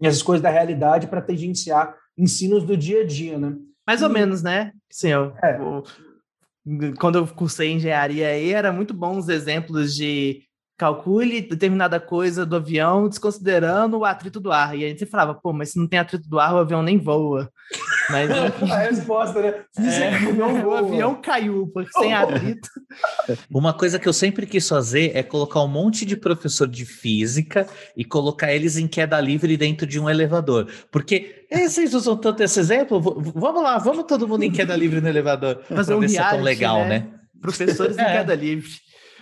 essas 0.00 0.22
coisas 0.22 0.42
da 0.42 0.50
realidade 0.50 1.06
para 1.06 1.22
tangenciar 1.22 1.94
ensinos 2.16 2.64
do 2.64 2.76
dia 2.76 3.02
a 3.02 3.06
dia, 3.06 3.38
né? 3.38 3.56
Mais 3.86 4.02
ou 4.02 4.10
e... 4.10 4.12
menos, 4.12 4.42
né? 4.42 4.72
Sim, 4.90 5.08
eu, 5.08 5.32
é. 5.42 5.58
quando 6.98 7.18
eu 7.18 7.26
cursei 7.26 7.72
engenharia 7.72 8.28
aí, 8.28 8.52
era 8.52 8.72
muito 8.72 8.94
bom 8.94 9.18
os 9.18 9.28
exemplos 9.28 9.94
de 9.94 10.42
calcule 10.76 11.40
determinada 11.40 12.00
coisa 12.00 12.44
do 12.44 12.56
avião 12.56 13.08
desconsiderando 13.08 13.98
o 13.98 14.04
atrito 14.04 14.40
do 14.40 14.50
ar. 14.50 14.76
E 14.76 14.84
a 14.84 14.88
gente 14.88 15.06
falava, 15.06 15.34
pô, 15.34 15.52
mas 15.52 15.70
se 15.70 15.78
não 15.78 15.86
tem 15.86 15.98
atrito 15.98 16.28
do 16.28 16.38
ar, 16.38 16.54
o 16.54 16.58
avião 16.58 16.82
nem 16.82 16.98
voa. 16.98 17.50
Mas, 18.10 18.30
a 18.30 18.78
resposta, 18.78 19.40
né? 19.40 19.54
É, 19.78 20.64
o 20.64 20.74
avião 20.74 21.20
caiu, 21.20 21.70
porque 21.72 21.90
sem 21.92 22.12
atrito. 22.14 22.68
Uma 23.50 23.72
coisa 23.72 23.98
que 23.98 24.08
eu 24.08 24.12
sempre 24.12 24.46
quis 24.46 24.68
fazer 24.68 25.12
é 25.14 25.22
colocar 25.22 25.62
um 25.62 25.68
monte 25.68 26.04
de 26.04 26.16
professor 26.16 26.68
de 26.68 26.84
física 26.84 27.66
e 27.96 28.04
colocar 28.04 28.52
eles 28.52 28.76
em 28.76 28.86
queda 28.86 29.20
livre 29.20 29.56
dentro 29.56 29.86
de 29.86 29.98
um 29.98 30.08
elevador. 30.08 30.68
Porque 30.90 31.46
é, 31.50 31.68
vocês 31.68 31.94
usam 31.94 32.16
tanto 32.16 32.42
esse 32.42 32.58
exemplo? 32.60 33.00
Vamos 33.00 33.62
lá, 33.62 33.78
vamos 33.78 34.04
todo 34.04 34.28
mundo 34.28 34.42
em 34.42 34.52
queda 34.52 34.76
livre 34.76 35.00
no 35.00 35.08
elevador. 35.08 35.62
Fazer 35.64 35.94
um 35.94 36.00
ver 36.00 36.10
reality, 36.10 36.12
se 36.12 36.18
é 36.18 36.30
tão 36.36 36.42
legal, 36.42 36.78
né? 36.80 36.88
né? 36.88 37.10
Professores 37.40 37.96
em 37.96 38.02
é. 38.02 38.18
queda 38.18 38.34
livre. 38.34 38.70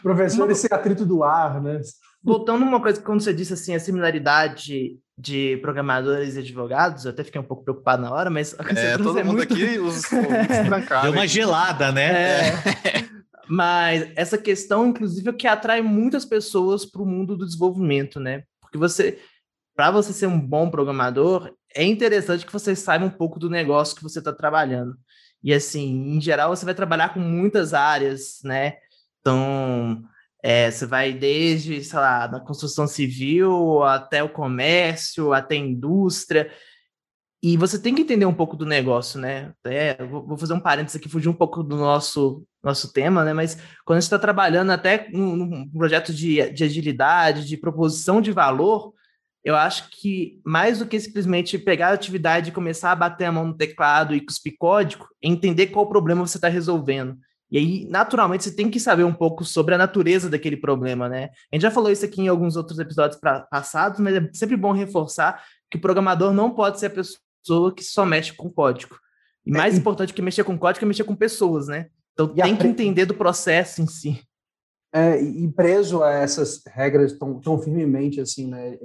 Professor, 0.02 0.50
esse 0.50 0.66
atrito 0.72 1.06
do 1.06 1.22
ar, 1.22 1.62
né? 1.62 1.80
Voltando 2.22 2.64
uma 2.64 2.80
coisa 2.80 2.98
que 2.98 3.06
quando 3.06 3.20
você 3.20 3.32
disse 3.32 3.52
assim, 3.52 3.74
a 3.74 3.80
similaridade 3.80 4.98
de 5.22 5.56
programadores 5.58 6.34
e 6.34 6.40
advogados, 6.40 7.04
eu 7.04 7.12
até 7.12 7.22
fiquei 7.22 7.40
um 7.40 7.44
pouco 7.44 7.62
preocupado 7.62 8.02
na 8.02 8.10
hora, 8.10 8.28
mas... 8.28 8.56
É, 8.74 8.98
todo 8.98 9.18
é 9.18 9.22
mundo 9.22 9.36
muito... 9.36 9.54
aqui, 9.54 9.78
os, 9.78 9.98
os 9.98 10.10
Deu 10.10 11.12
uma 11.12 11.26
gelada, 11.26 11.92
né? 11.92 12.48
É. 12.48 12.52
mas 13.48 14.10
essa 14.16 14.36
questão, 14.36 14.88
inclusive, 14.88 15.30
é 15.30 15.32
que 15.32 15.46
atrai 15.46 15.80
muitas 15.80 16.24
pessoas 16.24 16.84
para 16.84 17.02
o 17.02 17.06
mundo 17.06 17.36
do 17.36 17.46
desenvolvimento, 17.46 18.18
né? 18.18 18.42
Porque 18.60 18.76
você, 18.76 19.20
para 19.76 19.92
você 19.92 20.12
ser 20.12 20.26
um 20.26 20.40
bom 20.40 20.68
programador, 20.68 21.54
é 21.74 21.84
interessante 21.84 22.44
que 22.44 22.52
você 22.52 22.74
saiba 22.74 23.04
um 23.04 23.10
pouco 23.10 23.38
do 23.38 23.48
negócio 23.48 23.94
que 23.94 24.02
você 24.02 24.18
está 24.18 24.32
trabalhando. 24.32 24.96
E 25.44 25.54
assim, 25.54 26.16
em 26.16 26.20
geral, 26.20 26.54
você 26.54 26.64
vai 26.64 26.74
trabalhar 26.74 27.14
com 27.14 27.20
muitas 27.20 27.72
áreas, 27.72 28.40
né? 28.42 28.74
Então, 29.20 30.02
é, 30.42 30.70
você 30.70 30.84
vai 30.84 31.12
desde, 31.12 31.82
sei 31.84 31.98
lá, 31.98 32.26
na 32.26 32.40
construção 32.40 32.86
civil 32.86 33.82
até 33.84 34.22
o 34.22 34.28
comércio, 34.28 35.32
até 35.32 35.54
a 35.54 35.58
indústria. 35.58 36.50
E 37.40 37.56
você 37.56 37.78
tem 37.78 37.94
que 37.94 38.02
entender 38.02 38.26
um 38.26 38.34
pouco 38.34 38.56
do 38.56 38.66
negócio, 38.66 39.20
né? 39.20 39.52
É, 39.64 40.04
vou 40.04 40.36
fazer 40.36 40.52
um 40.54 40.60
parênteses 40.60 40.96
aqui, 40.96 41.08
fugir 41.08 41.28
um 41.28 41.34
pouco 41.34 41.62
do 41.62 41.76
nosso, 41.76 42.44
nosso 42.62 42.92
tema, 42.92 43.24
né? 43.24 43.32
Mas 43.32 43.56
quando 43.84 43.98
a 43.98 44.00
gente 44.00 44.04
está 44.06 44.18
trabalhando 44.18 44.70
até 44.70 45.08
num, 45.12 45.68
projeto 45.70 46.12
de, 46.12 46.50
de 46.50 46.64
agilidade, 46.64 47.46
de 47.46 47.56
proposição 47.56 48.20
de 48.20 48.32
valor, 48.32 48.92
eu 49.44 49.56
acho 49.56 49.90
que 49.90 50.40
mais 50.44 50.78
do 50.78 50.86
que 50.86 50.98
simplesmente 51.00 51.58
pegar 51.58 51.88
a 51.88 51.94
atividade 51.94 52.50
e 52.50 52.52
começar 52.52 52.92
a 52.92 52.96
bater 52.96 53.24
a 53.24 53.32
mão 53.32 53.46
no 53.46 53.56
teclado 53.56 54.14
e 54.14 54.20
cuspir 54.20 54.54
código, 54.58 55.08
entender 55.20 55.68
qual 55.68 55.88
problema 55.88 56.26
você 56.26 56.38
está 56.38 56.48
resolvendo. 56.48 57.16
E 57.52 57.58
aí, 57.58 57.86
naturalmente, 57.90 58.44
você 58.44 58.56
tem 58.56 58.70
que 58.70 58.80
saber 58.80 59.04
um 59.04 59.12
pouco 59.12 59.44
sobre 59.44 59.74
a 59.74 59.78
natureza 59.78 60.30
daquele 60.30 60.56
problema, 60.56 61.06
né? 61.06 61.28
A 61.52 61.54
gente 61.54 61.62
já 61.62 61.70
falou 61.70 61.90
isso 61.90 62.02
aqui 62.02 62.22
em 62.22 62.28
alguns 62.28 62.56
outros 62.56 62.78
episódios 62.78 63.20
pra, 63.20 63.40
passados, 63.40 64.00
mas 64.00 64.14
é 64.14 64.30
sempre 64.32 64.56
bom 64.56 64.72
reforçar 64.72 65.44
que 65.70 65.76
o 65.76 65.80
programador 65.80 66.32
não 66.32 66.54
pode 66.54 66.80
ser 66.80 66.86
a 66.86 66.90
pessoa 66.90 67.74
que 67.74 67.84
só 67.84 68.06
mexe 68.06 68.32
com 68.32 68.48
código. 68.48 68.98
E 69.44 69.50
é, 69.50 69.54
mais 69.54 69.74
é, 69.74 69.76
importante 69.76 70.14
que 70.14 70.22
mexer 70.22 70.44
com 70.44 70.58
código 70.58 70.82
é 70.82 70.88
mexer 70.88 71.04
com 71.04 71.14
pessoas, 71.14 71.68
né? 71.68 71.88
Então 72.14 72.26
tem 72.26 72.56
que 72.56 72.66
entender 72.66 73.04
do 73.04 73.12
processo 73.12 73.82
em 73.82 73.86
si. 73.86 74.22
É, 74.90 75.20
e 75.20 75.46
preso 75.52 76.02
a 76.02 76.10
essas 76.10 76.62
regras 76.66 77.12
tão, 77.18 77.38
tão 77.38 77.58
firmemente, 77.58 78.18
assim, 78.18 78.46
né? 78.46 78.78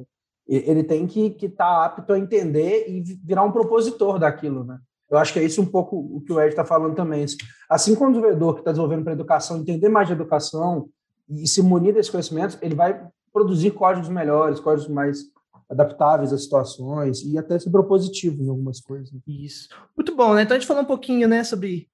Ele 0.45 0.83
tem 0.83 1.07
que 1.07 1.27
estar 1.27 1.37
que 1.37 1.49
tá 1.49 1.85
apto 1.85 2.11
a 2.11 2.19
entender 2.19 2.85
e 2.89 3.01
virar 3.23 3.43
um 3.43 3.51
propositor 3.51 4.19
daquilo, 4.19 4.65
né? 4.65 4.77
Eu 5.09 5.17
acho 5.17 5.31
que 5.31 5.39
é 5.39 5.43
isso 5.43 5.61
um 5.61 5.65
pouco 5.65 5.97
o 5.97 6.21
que 6.21 6.33
o 6.33 6.39
Ed 6.39 6.49
está 6.49 6.65
falando 6.65 6.95
também. 6.95 7.25
Assim 7.69 7.95
como 7.95 8.09
o 8.09 8.13
desenvolvedor 8.13 8.53
que 8.55 8.61
está 8.61 8.71
desenvolvendo 8.71 9.03
para 9.03 9.13
educação 9.13 9.57
entender 9.57 9.89
mais 9.89 10.07
de 10.07 10.13
educação 10.13 10.89
e 11.29 11.47
se 11.47 11.61
munir 11.61 11.93
desses 11.93 12.11
conhecimentos, 12.11 12.57
ele 12.61 12.75
vai 12.75 13.07
produzir 13.31 13.71
códigos 13.71 14.09
melhores, 14.09 14.59
códigos 14.59 14.89
mais 14.89 15.19
adaptáveis 15.69 16.31
às 16.31 16.43
situações 16.43 17.21
e 17.23 17.37
até 17.37 17.59
ser 17.59 17.69
propositivo 17.69 18.41
em 18.41 18.49
algumas 18.49 18.79
coisas. 18.79 19.11
Isso. 19.27 19.67
Muito 19.95 20.15
bom, 20.15 20.33
né? 20.33 20.43
Então 20.43 20.55
a 20.55 20.59
gente 20.59 20.67
falou 20.67 20.83
um 20.83 20.87
pouquinho, 20.87 21.27
né, 21.27 21.43
sobre 21.43 21.89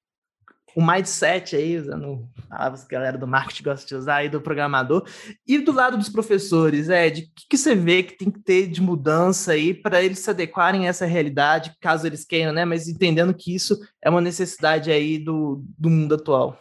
o 0.75 0.86
mindset 0.86 1.56
aí, 1.56 1.77
usando 1.77 2.27
palavras 2.50 2.84
que 2.84 2.96
a 2.96 3.00
galera 3.00 3.18
do 3.18 3.27
marketing 3.27 3.63
gosta 3.63 3.88
de 3.88 3.96
usar 3.96 4.15
aí, 4.15 4.30
do 4.30 4.42
programador. 4.42 5.08
E 5.48 5.60
do 5.60 5.72
lado 5.72 5.98
dos 5.98 6.10
professores, 6.10 6.89
Ed, 6.89 7.22
o 7.22 7.24
que, 7.36 7.48
que 7.50 7.58
você 7.58 7.75
vê 7.75 8.03
que 8.03 8.18
tem 8.18 8.32
que 8.32 8.39
ter 8.39 8.68
de 8.68 8.82
mudança 8.82 9.53
aí 9.53 9.74
para 9.74 10.03
eles 10.03 10.20
se 10.20 10.30
adequarem 10.30 10.86
a 10.86 10.89
essa 10.89 11.06
realidade, 11.06 11.75
caso 11.80 12.08
eles 12.08 12.25
queiram, 12.25 12.51
né? 12.51 12.65
Mas 12.65 12.88
entendendo 12.88 13.34
que 13.34 13.53
isso 13.53 13.77
é 14.01 14.10
uma 14.10 14.22
necessidade 14.22 14.92
aí 14.92 15.18
do, 15.18 15.63
do 15.77 15.89
mundo 15.89 16.15
atual. 16.15 16.60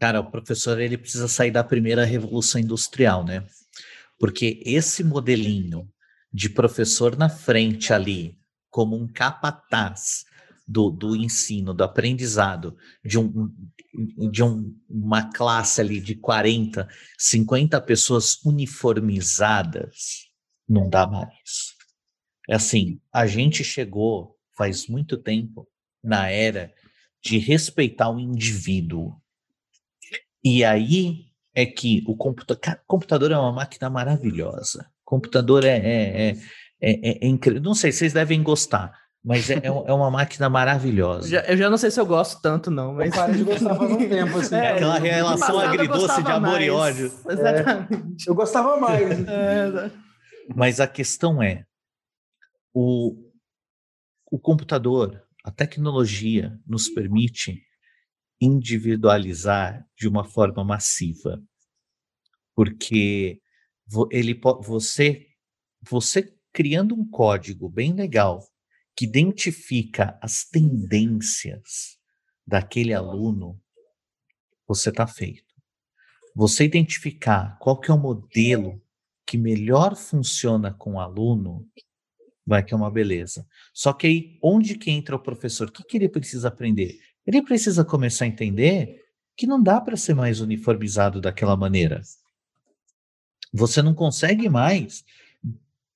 Cara, 0.00 0.20
o 0.20 0.30
professor 0.30 0.78
ele 0.80 0.96
precisa 0.96 1.26
sair 1.26 1.50
da 1.50 1.64
primeira 1.64 2.04
revolução 2.04 2.60
industrial, 2.60 3.24
né? 3.24 3.44
Porque 4.18 4.62
esse 4.64 5.02
modelinho 5.02 5.88
de 6.32 6.48
professor 6.48 7.16
na 7.16 7.28
frente 7.28 7.92
ali, 7.92 8.38
como 8.70 8.96
um 8.96 9.08
capataz, 9.08 10.24
do, 10.68 10.90
do 10.90 11.16
ensino, 11.16 11.72
do 11.72 11.82
aprendizado, 11.82 12.76
de, 13.02 13.18
um, 13.18 13.50
de 14.30 14.42
um, 14.44 14.76
uma 14.86 15.32
classe 15.32 15.80
ali 15.80 15.98
de 15.98 16.14
40, 16.14 16.86
50 17.16 17.80
pessoas 17.80 18.44
uniformizadas, 18.44 20.28
não 20.68 20.90
dá 20.90 21.06
mais. 21.06 21.74
É 22.46 22.56
assim, 22.56 23.00
a 23.10 23.26
gente 23.26 23.64
chegou 23.64 24.36
faz 24.58 24.88
muito 24.88 25.16
tempo 25.16 25.66
na 26.02 26.28
era 26.28 26.74
de 27.22 27.38
respeitar 27.38 28.10
o 28.10 28.18
indivíduo. 28.18 29.14
E 30.42 30.64
aí 30.64 31.26
é 31.54 31.64
que 31.64 32.02
o 32.06 32.16
computador, 32.16 32.80
computador 32.86 33.32
é 33.32 33.38
uma 33.38 33.52
máquina 33.52 33.88
maravilhosa. 33.88 34.90
Computador 35.04 35.64
é, 35.64 35.78
é, 35.78 36.30
é, 36.30 36.36
é, 36.80 37.26
é 37.26 37.28
incrível. 37.28 37.62
Não 37.62 37.74
sei, 37.74 37.92
vocês 37.92 38.12
devem 38.12 38.42
gostar. 38.42 38.92
Mas 39.24 39.50
é, 39.50 39.54
é, 39.54 39.66
é 39.66 39.92
uma 39.92 40.10
máquina 40.10 40.48
maravilhosa. 40.48 41.28
Já, 41.28 41.40
eu 41.42 41.56
já 41.56 41.68
não 41.68 41.76
sei 41.76 41.90
se 41.90 42.00
eu 42.00 42.06
gosto 42.06 42.40
tanto, 42.40 42.70
não. 42.70 42.94
Mas... 42.94 43.14
Eu 43.14 43.32
de 43.34 43.44
gostar 43.44 43.74
faz 43.74 43.90
um 43.90 43.96
tempo. 43.96 44.38
Assim, 44.38 44.54
é, 44.54 44.72
aquela 44.72 44.98
relação 44.98 45.58
agridoce 45.58 46.22
de 46.22 46.30
amor 46.30 46.52
mais. 46.52 46.66
e 46.66 46.70
ódio. 46.70 47.12
Exatamente. 47.28 48.26
É, 48.26 48.30
eu 48.30 48.34
gostava 48.34 48.76
mais. 48.78 49.08
É, 49.28 49.90
mas 50.54 50.80
a 50.80 50.86
questão 50.86 51.42
é: 51.42 51.66
o, 52.72 53.14
o 54.30 54.38
computador, 54.38 55.22
a 55.44 55.50
tecnologia, 55.50 56.58
nos 56.66 56.88
permite 56.88 57.62
individualizar 58.40 59.84
de 59.96 60.08
uma 60.08 60.24
forma 60.24 60.64
massiva. 60.64 61.42
Porque 62.54 63.40
ele, 64.10 64.40
você, 64.62 65.26
você 65.82 66.34
criando 66.52 66.94
um 66.94 67.08
código 67.08 67.68
bem 67.68 67.92
legal 67.92 68.42
que 68.98 69.04
identifica 69.04 70.18
as 70.20 70.42
tendências 70.42 71.96
daquele 72.44 72.92
aluno, 72.92 73.56
você 74.66 74.88
está 74.88 75.06
feito. 75.06 75.54
Você 76.34 76.64
identificar 76.64 77.56
qual 77.60 77.78
que 77.78 77.92
é 77.92 77.94
o 77.94 77.98
modelo 77.98 78.82
que 79.24 79.38
melhor 79.38 79.94
funciona 79.94 80.74
com 80.74 80.94
o 80.94 81.00
aluno, 81.00 81.64
vai 82.44 82.64
que 82.64 82.74
é 82.74 82.76
uma 82.76 82.90
beleza. 82.90 83.46
Só 83.72 83.92
que 83.92 84.08
aí, 84.08 84.38
onde 84.42 84.76
que 84.76 84.90
entra 84.90 85.14
o 85.14 85.22
professor? 85.22 85.68
O 85.68 85.72
que, 85.72 85.84
que 85.84 85.96
ele 85.96 86.08
precisa 86.08 86.48
aprender? 86.48 86.98
Ele 87.24 87.40
precisa 87.40 87.84
começar 87.84 88.24
a 88.24 88.28
entender 88.28 89.04
que 89.36 89.46
não 89.46 89.62
dá 89.62 89.80
para 89.80 89.96
ser 89.96 90.14
mais 90.14 90.40
uniformizado 90.40 91.20
daquela 91.20 91.56
maneira. 91.56 92.02
Você 93.52 93.80
não 93.80 93.94
consegue 93.94 94.48
mais 94.48 95.04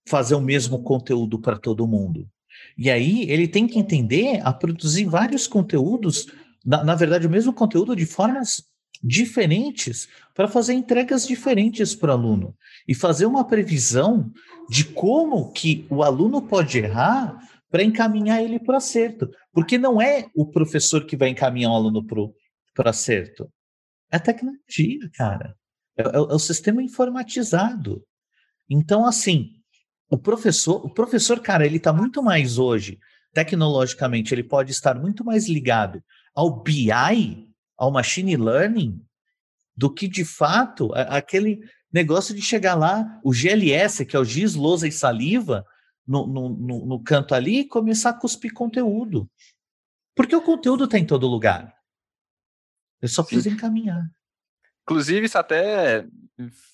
fazer 0.06 0.36
o 0.36 0.40
mesmo 0.40 0.84
conteúdo 0.84 1.40
para 1.40 1.58
todo 1.58 1.84
mundo. 1.84 2.30
E 2.76 2.90
aí 2.90 3.30
ele 3.30 3.48
tem 3.48 3.66
que 3.66 3.78
entender 3.78 4.40
a 4.44 4.52
produzir 4.52 5.04
vários 5.04 5.46
conteúdos, 5.46 6.26
na, 6.64 6.84
na 6.84 6.94
verdade, 6.94 7.26
o 7.26 7.30
mesmo 7.30 7.52
conteúdo 7.52 7.94
de 7.94 8.06
formas 8.06 8.64
diferentes 9.02 10.08
para 10.34 10.46
fazer 10.46 10.74
entregas 10.74 11.26
diferentes 11.26 11.94
para 11.94 12.10
o 12.10 12.12
aluno 12.12 12.56
e 12.86 12.94
fazer 12.94 13.26
uma 13.26 13.44
previsão 13.44 14.30
de 14.68 14.84
como 14.84 15.52
que 15.52 15.86
o 15.90 16.02
aluno 16.02 16.40
pode 16.42 16.78
errar 16.78 17.36
para 17.68 17.82
encaminhar 17.82 18.42
ele 18.42 18.60
para 18.60 18.74
o 18.74 18.76
acerto. 18.76 19.30
Porque 19.52 19.76
não 19.76 20.00
é 20.00 20.28
o 20.34 20.46
professor 20.46 21.04
que 21.04 21.16
vai 21.16 21.30
encaminhar 21.30 21.72
o 21.72 21.74
aluno 21.74 22.06
para 22.06 22.20
o 22.20 22.88
acerto. 22.88 23.50
É 24.10 24.16
a 24.16 24.20
tecnologia, 24.20 25.10
cara. 25.14 25.56
É, 25.96 26.02
é, 26.02 26.14
é 26.14 26.18
o 26.18 26.38
sistema 26.38 26.82
informatizado. 26.82 28.04
Então, 28.68 29.04
assim, 29.04 29.50
o 30.12 30.18
professor, 30.18 30.84
o 30.84 30.90
professor, 30.90 31.40
cara, 31.40 31.64
ele 31.64 31.78
está 31.78 31.90
muito 31.90 32.22
mais 32.22 32.58
hoje, 32.58 32.98
tecnologicamente, 33.32 34.34
ele 34.34 34.44
pode 34.44 34.70
estar 34.70 34.94
muito 34.94 35.24
mais 35.24 35.48
ligado 35.48 36.04
ao 36.34 36.62
BI, 36.62 37.48
ao 37.78 37.90
machine 37.90 38.36
learning, 38.36 39.02
do 39.74 39.90
que 39.90 40.06
de 40.06 40.22
fato 40.22 40.92
aquele 40.94 41.66
negócio 41.90 42.34
de 42.34 42.42
chegar 42.42 42.74
lá, 42.74 43.18
o 43.24 43.32
GLS, 43.32 44.04
que 44.04 44.14
é 44.14 44.18
o 44.18 44.24
giz, 44.24 44.54
lousa 44.54 44.86
e 44.86 44.92
saliva, 44.92 45.64
no, 46.06 46.26
no, 46.26 46.48
no, 46.50 46.86
no 46.86 47.02
canto 47.02 47.34
ali 47.34 47.60
e 47.60 47.68
começar 47.68 48.10
a 48.10 48.18
cuspir 48.18 48.52
conteúdo. 48.52 49.26
Porque 50.14 50.36
o 50.36 50.42
conteúdo 50.42 50.84
está 50.84 50.98
em 50.98 51.06
todo 51.06 51.26
lugar. 51.26 51.74
Eu 53.00 53.08
só 53.08 53.22
preciso 53.22 53.48
encaminhar. 53.48 54.04
Inclusive, 54.84 55.26
isso 55.26 55.38
até 55.38 56.04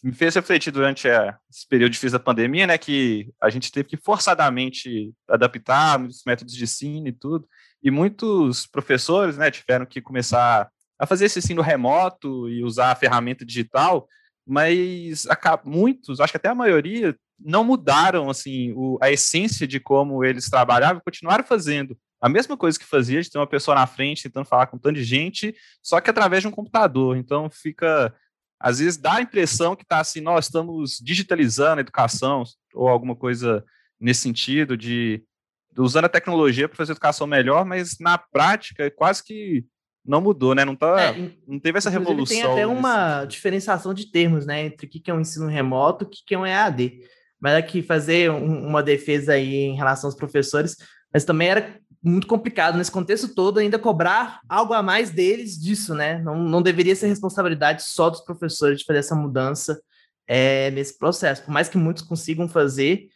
me 0.03 0.13
fez 0.13 0.35
refletir 0.35 0.71
durante 0.71 1.09
esse 1.09 1.67
período 1.69 1.93
difícil 1.93 2.19
da 2.19 2.25
pandemia, 2.25 2.67
né, 2.67 2.79
que 2.79 3.31
a 3.41 3.51
gente 3.51 3.71
teve 3.71 3.89
que 3.89 3.97
forçadamente 3.97 5.13
adaptar 5.29 6.01
os 6.01 6.23
métodos 6.25 6.55
de 6.55 6.65
ensino 6.65 7.09
e 7.09 7.13
tudo, 7.13 7.47
e 7.83 7.91
muitos 7.91 8.67
professores, 8.67 9.37
né, 9.37 9.51
tiveram 9.51 9.85
que 9.85 10.01
começar 10.01 10.69
a 10.99 11.07
fazer 11.07 11.27
esse 11.27 11.39
ensino 11.39 11.63
remoto 11.63 12.49
e 12.49 12.65
usar 12.65 12.93
a 12.93 12.97
ferramenta 12.97 13.45
digital, 13.45 14.09
mas 14.47 15.27
muitos, 15.65 16.21
acho 16.21 16.33
que 16.33 16.39
até 16.39 16.49
a 16.49 16.55
maioria, 16.55 17.15
não 17.39 17.63
mudaram 17.63 18.31
assim 18.31 18.73
o, 18.75 18.99
a 19.01 19.11
essência 19.11 19.67
de 19.67 19.79
como 19.79 20.25
eles 20.25 20.49
trabalhavam, 20.49 21.03
continuaram 21.05 21.45
fazendo 21.45 21.97
a 22.21 22.29
mesma 22.29 22.57
coisa 22.57 22.79
que 22.79 22.85
fazia, 22.85 23.23
de 23.23 23.31
ter 23.31 23.39
uma 23.39 23.47
pessoa 23.47 23.75
na 23.75 23.87
frente 23.87 24.25
tentando 24.25 24.47
falar 24.47 24.67
com 24.67 24.79
tanta 24.79 25.03
gente, 25.03 25.55
só 25.83 26.01
que 26.01 26.11
através 26.11 26.43
de 26.43 26.49
um 26.49 26.53
computador. 26.53 27.17
Então 27.17 27.49
fica, 27.49 28.15
às 28.59 28.79
vezes 28.79 28.97
dá 28.97 29.15
a 29.15 29.23
impressão 29.23 29.77
que 29.77 29.85
está 29.85 30.01
assim, 30.01 30.21
nós 30.21 30.47
estamos 30.47 30.99
digitalizando 31.03 31.79
a 31.79 31.81
educação 31.81 32.43
ou 32.75 32.89
alguma 32.89 33.15
coisa 33.15 33.65
nesse 34.01 34.23
sentido 34.23 34.77
de, 34.77 35.23
de 35.73 35.81
usando 35.81 36.07
a 36.07 36.11
tecnologia 36.11 36.69
para 36.69 36.77
fazer 36.77 36.93
a 36.93 36.95
educação 36.95 37.27
melhor, 37.27 37.65
mas 37.65 37.99
na 38.01 38.19
prática 38.19 38.91
quase 38.91 39.23
que 39.23 39.65
não 40.09 40.23
mudou, 40.23 40.55
né? 40.55 40.65
Não, 40.65 40.75
tá, 40.75 41.15
é, 41.15 41.33
não 41.47 41.61
teve 41.61 41.77
essa 41.77 41.91
revolução. 41.91 42.35
Tem 42.35 42.43
até 42.43 42.67
uma 42.67 43.27
diferenciação 43.27 43.93
de 43.93 44.11
termos, 44.11 44.47
né? 44.47 44.65
Entre 44.65 44.87
o 44.87 44.89
que 44.89 45.11
é 45.11 45.15
um 45.15 45.21
ensino 45.21 45.47
remoto 45.47 46.05
e 46.05 46.07
o 46.07 46.11
que 46.11 46.35
é 46.35 46.39
um 46.39 46.47
EAD. 46.47 47.01
Mas 47.39 47.55
aqui 47.55 47.83
fazer 47.83 48.31
um, 48.31 48.67
uma 48.67 48.83
defesa 48.83 49.35
aí 49.35 49.55
em 49.55 49.77
relação 49.77 50.09
aos 50.09 50.17
professores, 50.17 50.77
mas 51.13 51.25
também 51.25 51.49
era 51.49 51.79
muito 52.03 52.27
complicado 52.27 52.79
nesse 52.79 52.91
contexto 52.91 53.35
todo 53.35 53.59
ainda 53.59 53.79
cobrar 53.79 54.41
algo 54.49 54.73
a 54.73 54.83
mais 54.83 55.11
deles 55.11 55.59
disso, 55.59 55.95
né? 55.95 56.19
Não, 56.23 56.37
não 56.37 56.63
deveria 56.63 56.95
ser 56.95 57.09
responsabilidade 57.09 57.83
só 57.83 58.09
dos 58.09 58.21
professores 58.21 58.79
de 58.79 58.85
fazer 58.85 59.01
essa 59.01 59.15
mudança 59.15 59.81
é, 60.27 60.71
nesse 60.71 60.97
processo. 60.97 61.45
Por 61.45 61.51
mais 61.51 61.69
que 61.69 61.79
muitos 61.79 62.03
consigam 62.03 62.49
fazer, 62.49 63.09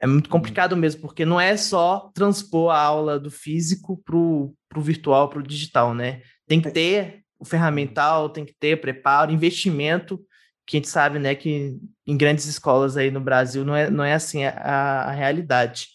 é 0.00 0.06
muito 0.06 0.26
uhum. 0.26 0.32
complicado 0.32 0.76
mesmo, 0.76 1.00
porque 1.00 1.24
não 1.24 1.40
é 1.40 1.56
só 1.56 2.10
transpor 2.14 2.70
a 2.70 2.78
aula 2.80 3.18
do 3.18 3.30
físico 3.30 4.00
para 4.04 4.16
o 4.16 4.54
virtual, 4.78 5.28
para 5.28 5.38
o 5.38 5.46
digital, 5.46 5.94
né? 5.94 6.22
Tem 6.46 6.60
que 6.60 6.68
é. 6.68 6.70
ter 6.70 7.22
o 7.38 7.44
ferramental, 7.44 8.30
tem 8.30 8.44
que 8.44 8.54
ter 8.54 8.80
preparo, 8.80 9.32
investimento 9.32 10.20
que 10.66 10.76
a 10.76 10.78
gente 10.78 10.88
sabe, 10.88 11.18
né, 11.18 11.34
que 11.34 11.76
em 12.06 12.16
grandes 12.16 12.46
escolas 12.46 12.96
aí 12.96 13.10
no 13.10 13.20
Brasil 13.20 13.64
não 13.64 13.74
é, 13.74 13.90
não 13.90 14.04
é 14.04 14.14
assim 14.14 14.44
a, 14.44 14.52
a 14.52 15.10
realidade. 15.10 15.88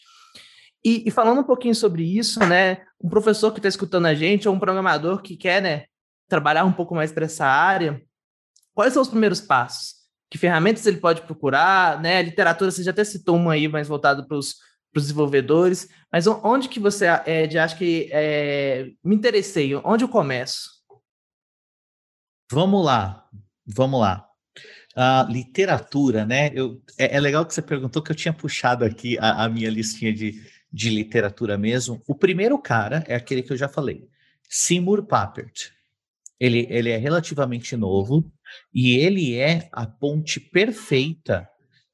E, 0.87 1.03
e, 1.05 1.11
falando 1.11 1.41
um 1.41 1.43
pouquinho 1.43 1.75
sobre 1.75 2.01
isso, 2.01 2.39
né, 2.39 2.85
um 3.03 3.09
professor 3.09 3.51
que 3.51 3.59
está 3.59 3.67
escutando 3.67 4.05
a 4.05 4.15
gente, 4.15 4.47
ou 4.47 4.55
um 4.55 4.59
programador 4.59 5.21
que 5.21 5.35
quer, 5.35 5.61
né, 5.61 5.83
trabalhar 6.29 6.63
um 6.63 6.71
pouco 6.71 6.95
mais 6.95 7.11
para 7.11 7.25
essa 7.25 7.45
área, 7.45 8.01
quais 8.73 8.93
são 8.93 9.01
os 9.01 9.09
primeiros 9.09 9.41
passos? 9.41 9.95
Que 10.31 10.37
ferramentas 10.37 10.85
ele 10.85 10.95
pode 10.95 11.23
procurar, 11.23 12.01
né? 12.01 12.19
A 12.19 12.21
literatura, 12.21 12.71
você 12.71 12.83
já 12.83 12.91
até 12.91 13.03
citou 13.03 13.35
uma 13.35 13.51
aí 13.51 13.67
mais 13.67 13.89
voltada 13.89 14.25
para 14.25 14.37
os 14.37 14.55
desenvolvedores, 14.95 15.89
mas 16.09 16.25
onde 16.25 16.69
que 16.69 16.79
você 16.79 17.05
é, 17.25 17.59
acha 17.59 17.75
que 17.75 18.09
é, 18.09 18.87
me 19.03 19.13
interessei? 19.13 19.75
Onde 19.75 20.05
eu 20.05 20.09
começo? 20.09 20.69
Vamos 22.49 22.85
lá, 22.85 23.25
vamos 23.65 23.99
lá. 23.99 24.25
A 24.95 25.27
literatura, 25.29 26.25
né? 26.25 26.49
Eu, 26.53 26.81
é, 26.97 27.17
é, 27.17 27.19
legal 27.19 27.45
que 27.45 27.53
você 27.53 27.61
perguntou 27.61 28.01
que 28.01 28.11
eu 28.11 28.15
tinha 28.15 28.33
puxado 28.33 28.85
aqui 28.85 29.17
a, 29.19 29.43
a 29.43 29.49
minha 29.49 29.69
listinha 29.69 30.13
de, 30.13 30.41
de 30.71 30.89
literatura 30.89 31.57
mesmo. 31.57 32.01
O 32.07 32.15
primeiro 32.15 32.57
cara 32.59 33.03
é 33.07 33.15
aquele 33.15 33.41
que 33.41 33.53
eu 33.53 33.57
já 33.57 33.67
falei, 33.67 34.07
Seymour 34.49 35.05
Papert. 35.05 35.71
Ele, 36.39 36.67
ele 36.69 36.89
é 36.91 36.97
relativamente 36.97 37.75
novo 37.75 38.31
e 38.73 38.95
ele 38.95 39.35
é 39.35 39.67
a 39.71 39.87
ponte 39.87 40.39
perfeita 40.39 41.49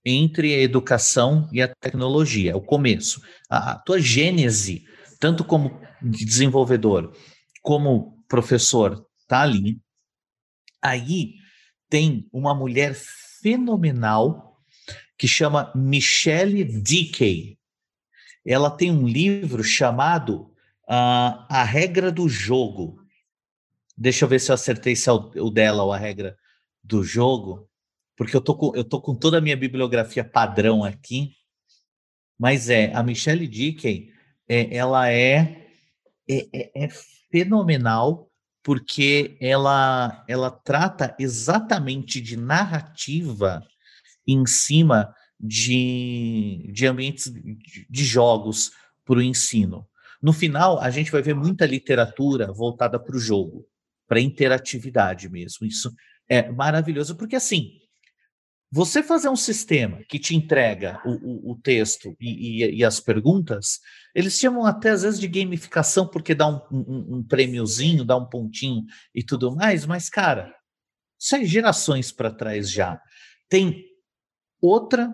entre 0.05 0.53
a 0.53 0.59
educação 0.59 1.47
e 1.51 1.61
a 1.61 1.73
tecnologia, 1.79 2.57
o 2.57 2.61
começo. 2.61 3.21
A, 3.49 3.71
a 3.71 3.79
tua 3.79 4.01
gênese, 4.01 4.83
tanto 5.19 5.45
como 5.45 5.79
desenvolvedor 6.01 7.15
como 7.61 8.21
professor, 8.27 9.07
tá 9.27 9.41
ali. 9.41 9.79
Aí 10.81 11.35
tem 11.89 12.27
uma 12.33 12.53
mulher 12.53 12.93
fenomenal 13.41 14.59
que 15.17 15.27
chama 15.27 15.71
Michelle 15.73 16.63
Dickey. 16.81 17.57
Ela 18.45 18.69
tem 18.69 18.91
um 18.91 19.07
livro 19.07 19.63
chamado 19.63 20.53
uh, 20.83 21.45
A 21.49 21.63
Regra 21.63 22.11
do 22.11 22.27
Jogo. 22.27 23.03
Deixa 23.97 24.25
eu 24.25 24.29
ver 24.29 24.39
se 24.39 24.51
eu 24.51 24.55
acertei 24.55 24.95
se 24.95 25.09
é 25.09 25.11
o, 25.11 25.49
dela 25.49 25.83
ou 25.83 25.93
a 25.93 25.97
regra 25.97 26.37
do 26.83 27.03
jogo, 27.03 27.69
porque 28.17 28.35
eu 28.35 28.41
tô 28.41 28.55
com, 28.55 28.75
eu 28.75 28.83
tô 28.83 28.99
com 28.99 29.15
toda 29.15 29.37
a 29.37 29.41
minha 29.41 29.55
bibliografia 29.55 30.23
padrão 30.23 30.83
aqui. 30.83 31.35
Mas 32.37 32.69
é, 32.69 32.91
a 32.93 33.03
Michelle 33.03 33.47
Dickey, 33.47 34.11
é, 34.49 34.75
ela 34.75 35.09
é, 35.09 35.67
é, 36.27 36.47
é, 36.51 36.85
é 36.85 36.89
fenomenal 37.31 38.29
porque 38.63 39.37
ela, 39.39 40.23
ela 40.27 40.49
trata 40.49 41.15
exatamente 41.19 42.19
de 42.19 42.35
narrativa 42.37 43.63
em 44.25 44.45
cima 44.45 45.13
de, 45.43 46.69
de 46.71 46.87
ambientes 46.87 47.29
de 47.89 48.05
jogos 48.05 48.71
para 49.03 49.17
o 49.17 49.21
ensino. 49.21 49.85
No 50.21 50.31
final, 50.31 50.79
a 50.79 50.89
gente 50.89 51.11
vai 51.11 51.21
ver 51.21 51.35
muita 51.35 51.65
literatura 51.65 52.53
voltada 52.53 52.97
para 52.97 53.17
o 53.17 53.19
jogo, 53.19 53.67
para 54.07 54.21
interatividade 54.21 55.27
mesmo. 55.27 55.67
Isso 55.67 55.93
é 56.29 56.49
maravilhoso, 56.49 57.17
porque 57.17 57.35
assim, 57.35 57.73
você 58.71 59.03
fazer 59.03 59.27
um 59.27 59.35
sistema 59.35 60.01
que 60.07 60.17
te 60.17 60.33
entrega 60.33 61.01
o, 61.05 61.11
o, 61.11 61.51
o 61.51 61.55
texto 61.61 62.15
e, 62.19 62.63
e, 62.63 62.77
e, 62.77 62.85
as 62.85 63.01
perguntas, 63.01 63.81
eles 64.15 64.39
chamam 64.39 64.65
até 64.65 64.91
às 64.91 65.03
vezes 65.03 65.19
de 65.19 65.27
gamificação, 65.27 66.07
porque 66.07 66.33
dá 66.33 66.47
um, 66.47 66.61
um, 66.71 67.17
um 67.17 67.23
prêmiozinho, 67.23 68.05
dá 68.05 68.15
um 68.15 68.25
pontinho 68.25 68.85
e 69.13 69.21
tudo 69.21 69.53
mais, 69.53 69.85
mas, 69.85 70.09
cara, 70.09 70.55
isso 71.19 71.35
é 71.35 71.43
gerações 71.43 72.13
para 72.13 72.31
trás 72.31 72.71
já. 72.71 72.99
Tem 73.49 73.83
outra. 74.63 75.13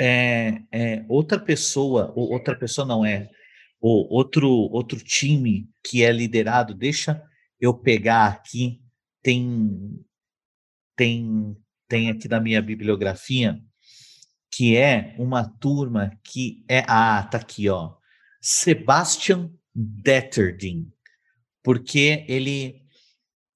É, 0.00 0.62
é, 0.72 1.04
outra 1.08 1.38
pessoa, 1.38 2.12
ou 2.16 2.32
outra 2.32 2.56
pessoa 2.56 2.86
não 2.86 3.04
é, 3.04 3.28
ou 3.80 4.08
outro, 4.10 4.48
outro 4.48 4.98
time 4.98 5.68
que 5.84 6.02
é 6.02 6.10
liderado, 6.10 6.74
deixa 6.74 7.22
eu 7.60 7.74
pegar 7.74 8.26
aqui, 8.28 8.80
tem, 9.22 10.02
tem 10.96 11.54
tem 11.90 12.08
aqui 12.08 12.28
na 12.28 12.40
minha 12.40 12.62
bibliografia, 12.62 13.60
que 14.48 14.76
é 14.76 15.16
uma 15.18 15.44
turma 15.44 16.16
que 16.22 16.64
é. 16.68 16.84
Ah, 16.86 17.22
tá 17.24 17.38
aqui, 17.38 17.68
ó. 17.68 17.96
Sebastian 18.40 19.50
Detterding, 19.74 20.88
porque 21.62 22.24
ele, 22.28 22.80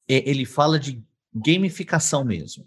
ele 0.08 0.44
fala 0.44 0.78
de 0.80 1.02
gamificação 1.32 2.24
mesmo, 2.24 2.66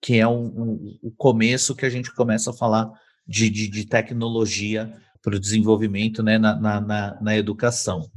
que 0.00 0.16
é 0.16 0.26
o 0.26 0.30
um, 0.30 0.98
um, 1.02 1.10
começo 1.16 1.74
que 1.74 1.84
a 1.84 1.90
gente 1.90 2.14
começa 2.14 2.50
a 2.50 2.56
falar 2.56 2.88
de, 3.28 3.50
de, 3.50 3.68
de 3.68 3.84
tecnologia 3.84 4.92
para 5.22 5.36
o 5.36 5.40
desenvolvimento 5.40 6.22
né, 6.22 6.38
na, 6.38 6.58
na, 6.58 7.20
na, 7.20 7.36
educação. 7.36 8.10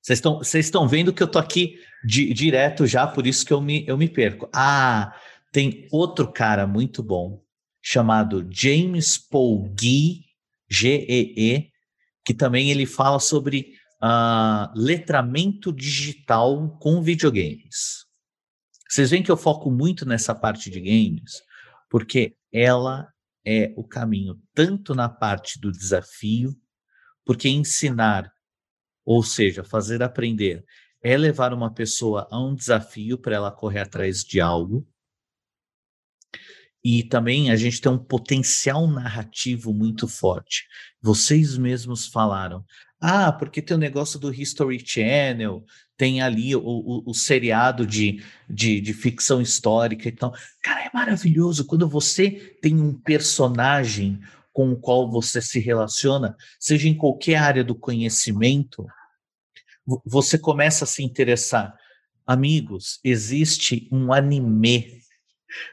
Vocês 0.00 0.18
estão, 0.18 0.38
vocês 0.38 0.66
estão 0.66 0.86
vendo 0.86 1.12
que 1.12 1.22
eu 1.22 1.28
tô 1.28 1.38
aqui 1.38 1.78
di, 2.04 2.32
direto 2.32 2.86
já, 2.86 3.06
por 3.06 3.26
isso 3.26 3.44
que 3.44 3.52
eu 3.52 3.60
me, 3.60 3.84
eu 3.86 3.98
me 3.98 4.08
perco. 4.08 4.48
Ah, 4.54 5.14
tem 5.50 5.86
outro 5.90 6.30
cara 6.30 6.66
muito 6.66 7.02
bom 7.02 7.42
chamado 7.82 8.46
James 8.50 9.18
Paul 9.18 9.74
Gee, 9.78 10.24
G-E-E, 10.70 11.70
que 12.24 12.32
também 12.32 12.70
ele 12.70 12.86
fala 12.86 13.18
sobre 13.18 13.74
uh, 14.02 14.70
letramento 14.74 15.72
digital 15.72 16.78
com 16.78 17.02
videogames. 17.02 18.06
Vocês 18.88 19.10
veem 19.10 19.22
que 19.22 19.30
eu 19.30 19.36
foco 19.36 19.70
muito 19.70 20.06
nessa 20.06 20.34
parte 20.34 20.70
de 20.70 20.80
games, 20.80 21.42
porque 21.90 22.36
ela 22.52 23.11
é 23.44 23.72
o 23.76 23.84
caminho 23.84 24.40
tanto 24.54 24.94
na 24.94 25.08
parte 25.08 25.60
do 25.60 25.70
desafio, 25.70 26.56
porque 27.24 27.48
ensinar, 27.48 28.32
ou 29.04 29.22
seja, 29.22 29.64
fazer 29.64 30.02
aprender, 30.02 30.64
é 31.02 31.16
levar 31.16 31.52
uma 31.52 31.72
pessoa 31.72 32.28
a 32.30 32.40
um 32.40 32.54
desafio 32.54 33.18
para 33.18 33.34
ela 33.34 33.50
correr 33.50 33.80
atrás 33.80 34.22
de 34.22 34.40
algo, 34.40 34.86
e 36.84 37.04
também 37.04 37.50
a 37.50 37.56
gente 37.56 37.80
tem 37.80 37.92
um 37.92 37.98
potencial 37.98 38.88
narrativo 38.88 39.72
muito 39.72 40.08
forte. 40.08 40.66
Vocês 41.00 41.56
mesmos 41.56 42.06
falaram, 42.06 42.64
ah, 43.00 43.32
porque 43.32 43.62
tem 43.62 43.76
o 43.76 43.80
negócio 43.80 44.18
do 44.18 44.32
History 44.32 44.84
Channel, 44.84 45.64
tem 46.02 46.20
ali 46.20 46.56
o, 46.56 46.60
o, 46.60 47.10
o 47.10 47.14
seriado 47.14 47.86
de, 47.86 48.20
de, 48.50 48.80
de, 48.80 48.92
ficção 48.92 49.40
histórica 49.40 50.08
e 50.08 50.10
tal. 50.10 50.34
Cara, 50.60 50.84
é 50.84 50.90
maravilhoso 50.92 51.64
quando 51.64 51.88
você 51.88 52.28
tem 52.60 52.74
um 52.74 52.92
personagem 52.92 54.18
com 54.52 54.72
o 54.72 54.76
qual 54.76 55.08
você 55.08 55.40
se 55.40 55.60
relaciona, 55.60 56.36
seja 56.58 56.88
em 56.88 56.96
qualquer 56.96 57.36
área 57.36 57.62
do 57.62 57.72
conhecimento, 57.72 58.84
você 60.04 60.36
começa 60.36 60.82
a 60.82 60.88
se 60.88 61.04
interessar. 61.04 61.72
Amigos, 62.26 62.98
existe 63.04 63.88
um 63.92 64.12
anime 64.12 65.02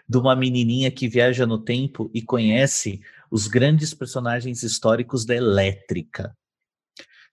de 0.07 0.17
uma 0.19 0.35
menininha 0.35 0.91
que 0.91 1.07
viaja 1.07 1.47
no 1.47 1.57
tempo 1.57 2.11
e 2.13 2.21
conhece 2.21 3.01
os 3.31 3.47
grandes 3.47 3.95
personagens 3.95 4.61
históricos 4.61 5.25
da 5.25 5.35
elétrica. 5.35 6.37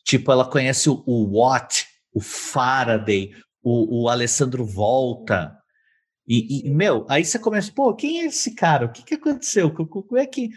Tipo, 0.02 0.32
ela 0.32 0.48
conhece 0.48 0.88
o, 0.88 1.04
o 1.06 1.38
Watt, 1.38 1.85
o 2.16 2.20
Faraday, 2.20 3.30
o, 3.62 4.04
o 4.04 4.08
Alessandro 4.08 4.64
Volta. 4.64 5.54
E, 6.26 6.66
e, 6.66 6.70
meu, 6.70 7.04
aí 7.10 7.22
você 7.22 7.38
começa, 7.38 7.70
pô, 7.70 7.94
quem 7.94 8.22
é 8.22 8.24
esse 8.24 8.54
cara? 8.54 8.86
O 8.86 8.88
que, 8.90 9.04
que 9.04 9.14
aconteceu? 9.14 9.70
Como 9.70 10.16
é 10.16 10.24
que. 10.24 10.48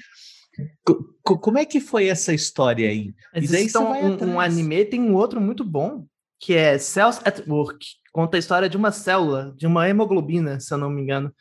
Como 1.21 1.57
é 1.57 1.65
que 1.65 1.81
foi 1.81 2.07
essa 2.07 2.33
história 2.33 2.89
aí? 2.89 3.13
Mas 3.33 3.43
e 3.43 3.51
daí 3.51 3.65
então, 3.65 3.91
um, 3.91 4.35
um, 4.35 4.39
anime 4.39 4.85
tem 4.85 5.01
um 5.01 5.15
outro 5.15 5.41
muito 5.41 5.65
bom, 5.65 6.05
que 6.39 6.53
é 6.53 6.77
Cells 6.77 7.19
at 7.25 7.45
Work. 7.45 7.85
Conta 8.13 8.37
a 8.37 8.39
história 8.39 8.69
de 8.69 8.77
uma 8.77 8.91
célula, 8.91 9.53
de 9.57 9.67
uma 9.67 9.87
hemoglobina, 9.87 10.61
se 10.61 10.73
eu 10.73 10.77
não 10.77 10.89
me 10.89 11.01
engano. 11.01 11.33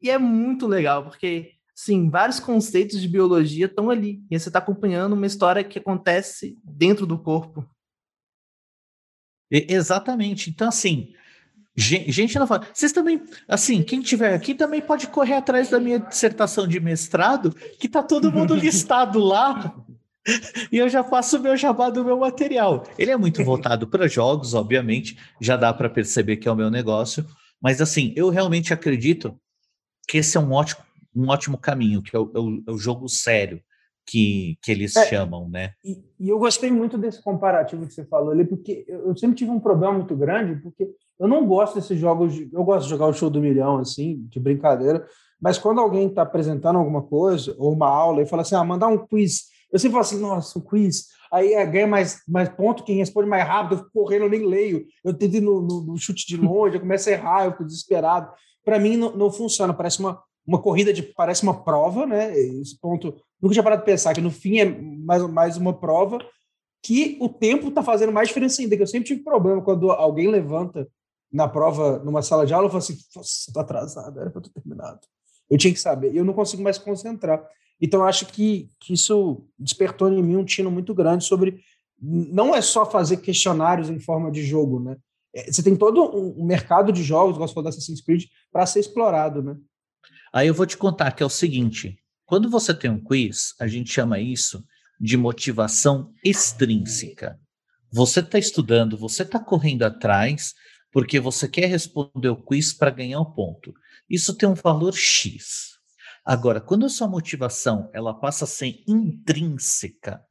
E 0.00 0.08
é 0.08 0.18
muito 0.18 0.68
legal, 0.68 1.04
porque, 1.04 1.50
sim, 1.74 2.08
vários 2.08 2.38
conceitos 2.38 3.00
de 3.00 3.08
biologia 3.08 3.66
estão 3.66 3.90
ali. 3.90 4.22
E 4.30 4.38
você 4.38 4.48
está 4.48 4.60
acompanhando 4.60 5.14
uma 5.14 5.26
história 5.26 5.64
que 5.64 5.80
acontece 5.80 6.56
dentro 6.64 7.06
do 7.06 7.18
corpo. 7.18 7.68
Exatamente. 9.68 10.50
Então, 10.50 10.68
assim, 10.68 11.12
gente 11.76 12.38
não 12.38 12.46
fala. 12.46 12.66
Vocês 12.72 12.92
também, 12.92 13.22
assim, 13.48 13.82
quem 13.82 14.00
tiver 14.00 14.34
aqui 14.34 14.54
também 14.54 14.80
pode 14.80 15.06
correr 15.08 15.34
atrás 15.34 15.70
da 15.70 15.78
minha 15.78 15.98
dissertação 15.98 16.66
de 16.66 16.80
mestrado, 16.80 17.54
que 17.78 17.88
tá 17.88 18.02
todo 18.02 18.32
mundo 18.32 18.54
listado 18.56 19.18
lá. 19.18 19.74
E 20.72 20.78
eu 20.78 20.88
já 20.88 21.04
faço 21.04 21.36
o 21.36 21.40
meu 21.40 21.56
jabá 21.56 21.90
do 21.90 22.04
meu 22.04 22.18
material. 22.18 22.84
Ele 22.98 23.10
é 23.10 23.16
muito 23.16 23.44
voltado 23.44 23.86
para 23.86 24.08
jogos, 24.08 24.54
obviamente, 24.54 25.18
já 25.40 25.56
dá 25.56 25.72
para 25.72 25.90
perceber 25.90 26.36
que 26.36 26.48
é 26.48 26.52
o 26.52 26.56
meu 26.56 26.70
negócio. 26.70 27.26
Mas 27.60 27.80
assim, 27.80 28.12
eu 28.16 28.30
realmente 28.30 28.72
acredito 28.72 29.38
que 30.08 30.18
esse 30.18 30.36
é 30.36 30.40
um 30.40 30.52
ótimo, 30.52 30.82
um 31.14 31.28
ótimo 31.28 31.58
caminho, 31.58 32.02
que 32.02 32.16
é 32.16 32.18
o, 32.18 32.30
é 32.34 32.38
o, 32.38 32.62
é 32.68 32.70
o 32.72 32.78
jogo 32.78 33.08
sério 33.08 33.62
que, 34.06 34.58
que 34.62 34.70
eles 34.70 34.94
é, 34.96 35.06
chamam, 35.06 35.48
né? 35.48 35.72
E, 35.84 36.04
e, 36.20 36.28
eu 36.28 36.38
gostei 36.38 36.70
muito 36.70 36.98
desse 36.98 37.22
comparativo 37.22 37.86
que 37.86 37.94
você 37.94 38.04
falou 38.04 38.30
ali, 38.30 38.44
porque 38.44 38.84
eu 38.88 39.16
sempre 39.16 39.36
tive 39.36 39.50
um 39.50 39.60
problema 39.60 39.94
muito 39.94 40.14
grande, 40.16 40.60
porque 40.60 40.90
Eu 41.18 41.28
não 41.28 41.46
gosto 41.46 41.76
desses 41.76 41.98
jogos. 41.98 42.34
De, 42.34 42.48
eu 42.52 42.64
gosto 42.64 42.84
de 42.84 42.90
jogar 42.90 43.06
o 43.06 43.12
show 43.12 43.30
do 43.30 43.40
milhão, 43.40 43.78
assim, 43.78 44.26
de 44.28 44.40
brincadeira. 44.40 45.06
Mas 45.40 45.58
quando 45.58 45.80
alguém 45.80 46.08
está 46.08 46.22
apresentando 46.22 46.78
alguma 46.78 47.02
coisa, 47.02 47.54
ou 47.58 47.72
uma 47.72 47.88
aula, 47.88 48.22
e 48.22 48.26
fala 48.26 48.42
assim, 48.42 48.54
ah, 48.54 48.64
mandar 48.64 48.88
um 48.88 49.06
quiz. 49.06 49.44
Eu 49.72 49.78
sempre 49.78 49.92
falo 49.92 50.04
assim, 50.04 50.20
nossa, 50.20 50.58
um 50.58 50.62
quiz. 50.62 51.08
Aí 51.32 51.52
é, 51.52 51.66
ganha 51.66 51.86
mais, 51.86 52.20
mais 52.28 52.48
ponto 52.48 52.84
quem 52.84 52.96
responde 52.96 53.28
mais 53.28 53.46
rápido. 53.46 53.74
Eu 53.74 53.78
fico 53.78 53.90
correndo, 53.92 54.22
eu 54.22 54.30
nem 54.30 54.46
leio. 54.46 54.84
Eu 55.04 55.14
tento 55.14 55.36
ir 55.36 55.40
no, 55.40 55.60
no, 55.60 55.82
no 55.82 55.98
chute 55.98 56.26
de 56.26 56.36
longe, 56.36 56.76
eu 56.76 56.80
começo 56.80 57.08
a 57.08 57.12
errar, 57.12 57.44
eu 57.44 57.52
fico 57.52 57.64
desesperado. 57.64 58.30
Para 58.64 58.78
mim, 58.78 58.96
não, 58.96 59.16
não 59.16 59.30
funciona. 59.30 59.74
Parece 59.74 60.00
uma, 60.00 60.20
uma 60.46 60.60
corrida 60.60 60.92
de 60.92 61.02
parece 61.02 61.42
uma 61.42 61.62
prova, 61.62 62.06
né? 62.06 62.36
Esse 62.38 62.78
ponto 62.80 63.14
nunca 63.44 63.52
tinha 63.52 63.62
parado 63.62 63.82
de 63.82 63.86
pensar 63.86 64.14
que 64.14 64.20
no 64.20 64.30
fim 64.30 64.58
é 64.58 64.64
mais, 64.64 65.22
mais 65.30 65.56
uma 65.56 65.72
prova 65.72 66.18
que 66.82 67.16
o 67.20 67.28
tempo 67.28 67.68
está 67.68 67.82
fazendo 67.82 68.12
mais 68.12 68.28
diferença 68.28 68.60
ainda. 68.60 68.76
Que 68.76 68.82
eu 68.82 68.86
sempre 68.86 69.06
tive 69.06 69.22
problema 69.22 69.62
quando 69.62 69.90
alguém 69.90 70.28
levanta 70.28 70.88
na 71.30 71.46
prova 71.46 71.98
numa 71.98 72.22
sala 72.22 72.46
de 72.46 72.54
aula 72.54 72.66
e 72.66 72.70
fala 72.70 72.78
assim: 72.82 72.96
Nossa, 73.14 73.52
tô 73.52 73.60
atrasado, 73.60 74.20
era 74.20 74.30
para 74.30 74.42
ter 74.42 74.50
terminado. 74.50 75.00
Eu 75.48 75.58
tinha 75.58 75.72
que 75.72 75.80
saber. 75.80 76.14
Eu 76.14 76.24
não 76.24 76.32
consigo 76.32 76.62
mais 76.62 76.78
concentrar. 76.78 77.46
Então, 77.80 78.00
eu 78.00 78.06
acho 78.06 78.26
que, 78.26 78.70
que 78.80 78.94
isso 78.94 79.46
despertou 79.58 80.10
em 80.10 80.22
mim 80.22 80.36
um 80.36 80.44
tino 80.44 80.70
muito 80.70 80.94
grande 80.94 81.24
sobre. 81.24 81.60
Não 82.00 82.54
é 82.54 82.62
só 82.62 82.84
fazer 82.84 83.18
questionários 83.18 83.90
em 83.90 83.98
forma 83.98 84.30
de 84.30 84.42
jogo, 84.42 84.80
né? 84.80 84.96
É, 85.34 85.50
você 85.50 85.62
tem 85.62 85.76
todo 85.76 86.16
um 86.16 86.44
mercado 86.44 86.92
de 86.92 87.02
jogos, 87.02 87.36
gosto 87.36 87.60
de 87.60 87.68
Assassin's 87.68 88.00
Creed, 88.00 88.24
para 88.52 88.66
ser 88.66 88.80
explorado, 88.80 89.42
né? 89.42 89.56
Aí 90.32 90.48
eu 90.48 90.54
vou 90.54 90.66
te 90.66 90.76
contar 90.76 91.12
que 91.12 91.22
é 91.22 91.26
o 91.26 91.30
seguinte: 91.30 91.98
quando 92.26 92.50
você 92.50 92.72
tem 92.72 92.90
um 92.90 93.02
quiz, 93.02 93.54
a 93.60 93.66
gente 93.66 93.92
chama 93.92 94.18
isso 94.18 94.64
de 95.00 95.16
motivação 95.16 96.12
extrínseca. 96.24 97.38
Você 97.92 98.20
está 98.20 98.38
estudando, 98.38 98.96
você 98.96 99.22
está 99.22 99.38
correndo 99.38 99.82
atrás, 99.82 100.54
porque 100.90 101.20
você 101.20 101.48
quer 101.48 101.66
responder 101.66 102.28
o 102.28 102.42
quiz 102.42 102.72
para 102.72 102.90
ganhar 102.90 103.20
um 103.20 103.30
ponto. 103.32 103.74
Isso 104.08 104.34
tem 104.36 104.48
um 104.48 104.54
valor 104.54 104.94
X. 104.94 105.74
Agora, 106.24 106.60
quando 106.60 106.86
a 106.86 106.88
sua 106.88 107.06
motivação 107.06 107.90
ela 107.92 108.14
passa 108.14 108.44
a 108.44 108.48
ser 108.48 108.82
intrínseca, 108.88 110.22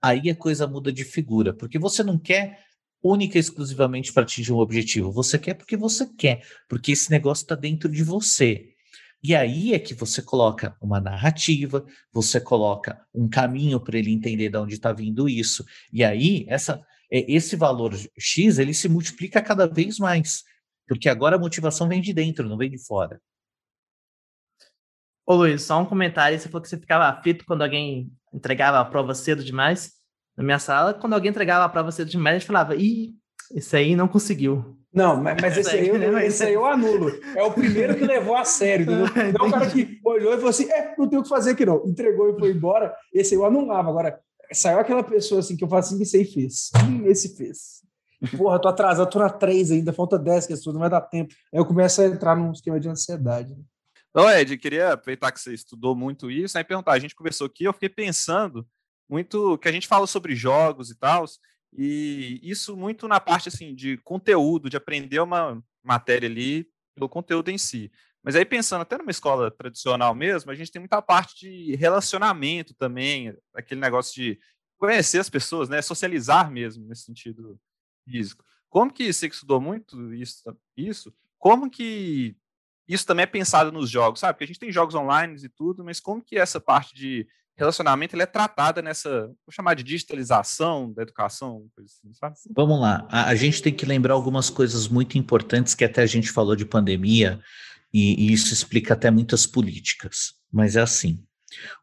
aí 0.00 0.28
a 0.28 0.36
coisa 0.36 0.66
muda 0.66 0.92
de 0.92 1.04
figura, 1.04 1.54
porque 1.54 1.78
você 1.78 2.02
não 2.02 2.18
quer 2.18 2.58
única 3.02 3.38
e 3.38 3.40
exclusivamente 3.40 4.12
para 4.12 4.22
atingir 4.24 4.52
um 4.52 4.58
objetivo, 4.58 5.10
você 5.10 5.38
quer 5.38 5.54
porque 5.54 5.76
você 5.76 6.06
quer, 6.06 6.46
porque 6.68 6.92
esse 6.92 7.10
negócio 7.10 7.42
está 7.42 7.54
dentro 7.54 7.88
de 7.88 8.04
você. 8.04 8.71
E 9.22 9.36
aí 9.36 9.72
é 9.72 9.78
que 9.78 9.94
você 9.94 10.20
coloca 10.20 10.76
uma 10.80 11.00
narrativa, 11.00 11.86
você 12.12 12.40
coloca 12.40 13.00
um 13.14 13.28
caminho 13.28 13.78
para 13.78 13.96
ele 13.96 14.10
entender 14.10 14.48
de 14.48 14.58
onde 14.58 14.74
está 14.74 14.92
vindo 14.92 15.28
isso. 15.28 15.64
E 15.92 16.02
aí 16.02 16.44
essa, 16.48 16.84
esse 17.08 17.54
valor 17.54 17.94
X 18.18 18.58
ele 18.58 18.74
se 18.74 18.88
multiplica 18.88 19.40
cada 19.40 19.66
vez 19.68 19.98
mais, 19.98 20.42
porque 20.88 21.08
agora 21.08 21.36
a 21.36 21.38
motivação 21.38 21.88
vem 21.88 22.00
de 22.00 22.12
dentro, 22.12 22.48
não 22.48 22.56
vem 22.56 22.70
de 22.70 22.84
fora. 22.84 23.20
Ô 25.24 25.34
Luiz, 25.34 25.62
só 25.62 25.80
um 25.80 25.86
comentário. 25.86 26.38
Você 26.38 26.48
falou 26.48 26.62
que 26.62 26.68
você 26.68 26.76
ficava 26.76 27.06
aflito 27.06 27.44
quando 27.46 27.62
alguém 27.62 28.10
entregava 28.34 28.80
a 28.80 28.84
prova 28.84 29.14
cedo 29.14 29.44
demais. 29.44 29.92
Na 30.36 30.42
minha 30.42 30.58
sala, 30.58 30.94
quando 30.94 31.12
alguém 31.12 31.30
entregava 31.30 31.64
a 31.64 31.68
prova 31.68 31.92
cedo 31.92 32.10
demais, 32.10 32.36
a 32.36 32.38
gente 32.38 32.46
falava, 32.46 32.74
ih, 32.74 33.14
esse 33.50 33.76
aí 33.76 33.96
não 33.96 34.08
conseguiu. 34.08 34.76
Não, 34.92 35.16
mas, 35.16 35.40
mas 35.40 35.56
esse, 35.56 35.70
aí 35.70 35.88
eu, 35.88 36.18
esse 36.18 36.44
aí 36.44 36.52
eu 36.52 36.66
anulo. 36.66 37.10
É 37.34 37.42
o 37.42 37.52
primeiro 37.52 37.96
que 37.96 38.04
levou 38.04 38.36
a 38.36 38.44
sério, 38.44 38.84
entendeu? 38.84 39.06
Não 39.38 39.46
é 39.46 39.48
o 39.48 39.50
cara 39.50 39.70
que 39.70 39.98
olhou 40.04 40.34
e 40.34 40.36
falou 40.36 40.50
assim: 40.50 40.70
é, 40.70 40.94
não 40.98 41.08
tem 41.08 41.18
o 41.18 41.22
que 41.22 41.28
fazer 41.30 41.52
aqui 41.52 41.64
não. 41.64 41.82
Entregou 41.86 42.28
e 42.28 42.38
foi 42.38 42.50
embora. 42.50 42.94
Esse 43.12 43.34
aí 43.34 43.40
eu 43.40 43.46
anulava. 43.46 43.88
Agora, 43.88 44.20
saiu 44.52 44.78
aquela 44.78 45.02
pessoa 45.02 45.40
assim 45.40 45.56
que 45.56 45.64
eu 45.64 45.68
falo 45.68 45.80
assim: 45.80 46.00
esse 46.02 46.18
aí 46.18 46.26
fez. 46.26 46.70
Hum, 46.84 47.06
esse 47.06 47.34
fez. 47.34 47.82
Porra, 48.36 48.60
tô 48.60 48.68
atrasado, 48.68 49.10
tô 49.10 49.18
na 49.18 49.30
3 49.30 49.72
ainda, 49.72 49.92
falta 49.92 50.18
10 50.18 50.46
questões, 50.46 50.74
não 50.74 50.80
vai 50.80 50.90
dar 50.90 51.00
tempo. 51.00 51.34
Aí 51.52 51.58
eu 51.58 51.64
começo 51.64 52.00
a 52.02 52.06
entrar 52.06 52.36
num 52.36 52.52
esquema 52.52 52.78
de 52.78 52.88
ansiedade. 52.88 53.56
Não, 54.14 54.30
Ed, 54.30 54.56
queria 54.58 54.92
aproveitar 54.92 55.32
que 55.32 55.40
você 55.40 55.54
estudou 55.54 55.96
muito 55.96 56.30
isso, 56.30 56.56
aí 56.56 56.62
perguntar, 56.62 56.92
a 56.92 56.98
gente 56.98 57.16
conversou 57.16 57.46
aqui, 57.46 57.64
eu 57.64 57.72
fiquei 57.72 57.88
pensando 57.88 58.66
muito 59.08 59.58
que 59.58 59.68
a 59.68 59.72
gente 59.72 59.88
fala 59.88 60.06
sobre 60.06 60.36
jogos 60.36 60.90
e 60.90 60.94
tal, 60.94 61.24
e 61.72 62.38
isso 62.42 62.76
muito 62.76 63.08
na 63.08 63.18
parte 63.18 63.48
assim 63.48 63.74
de 63.74 63.96
conteúdo, 63.98 64.68
de 64.68 64.76
aprender 64.76 65.20
uma 65.20 65.62
matéria 65.82 66.28
ali 66.28 66.68
pelo 66.94 67.08
conteúdo 67.08 67.50
em 67.50 67.58
si. 67.58 67.90
Mas 68.22 68.36
aí 68.36 68.44
pensando 68.44 68.82
até 68.82 68.96
numa 68.96 69.10
escola 69.10 69.50
tradicional 69.50 70.14
mesmo, 70.14 70.50
a 70.50 70.54
gente 70.54 70.70
tem 70.70 70.80
muita 70.80 71.02
parte 71.02 71.46
de 71.46 71.74
relacionamento 71.74 72.74
também, 72.74 73.34
aquele 73.54 73.80
negócio 73.80 74.14
de 74.14 74.38
conhecer 74.78 75.18
as 75.18 75.30
pessoas, 75.30 75.68
né, 75.68 75.80
socializar 75.80 76.50
mesmo 76.50 76.86
nesse 76.86 77.02
sentido 77.02 77.58
físico. 78.04 78.44
Como 78.68 78.92
que 78.92 79.12
você 79.12 79.26
estudou 79.26 79.60
muito 79.60 80.14
isso, 80.14 80.42
isso? 80.76 81.14
Como 81.38 81.70
que 81.70 82.36
isso 82.86 83.06
também 83.06 83.24
é 83.24 83.26
pensado 83.26 83.72
nos 83.72 83.90
jogos, 83.90 84.20
sabe? 84.20 84.34
Porque 84.34 84.44
a 84.44 84.46
gente 84.46 84.58
tem 84.58 84.72
jogos 84.72 84.94
online 84.94 85.36
e 85.42 85.48
tudo, 85.48 85.84
mas 85.84 86.00
como 86.00 86.22
que 86.22 86.36
essa 86.36 86.60
parte 86.60 86.94
de 86.94 87.26
relacionamento 87.56 88.14
ele 88.14 88.22
é 88.22 88.26
tratada 88.26 88.80
nessa, 88.80 89.26
vou 89.26 89.52
chamar 89.52 89.74
de 89.74 89.82
digitalização 89.82 90.92
da 90.92 91.02
educação, 91.02 91.66
assim, 91.78 92.12
sabe? 92.14 92.36
Vamos 92.54 92.80
lá. 92.80 93.06
A, 93.10 93.28
a, 93.28 93.34
gente 93.34 93.62
tem 93.62 93.74
que 93.74 93.86
lembrar 93.86 94.14
algumas 94.14 94.48
coisas 94.48 94.88
muito 94.88 95.18
importantes 95.18 95.74
que 95.74 95.84
até 95.84 96.02
a 96.02 96.06
gente 96.06 96.30
falou 96.30 96.56
de 96.56 96.64
pandemia 96.64 97.40
e, 97.92 98.28
e 98.28 98.32
isso 98.32 98.52
explica 98.52 98.94
até 98.94 99.10
muitas 99.10 99.46
políticas. 99.46 100.34
Mas 100.50 100.76
é 100.76 100.80
assim, 100.80 101.22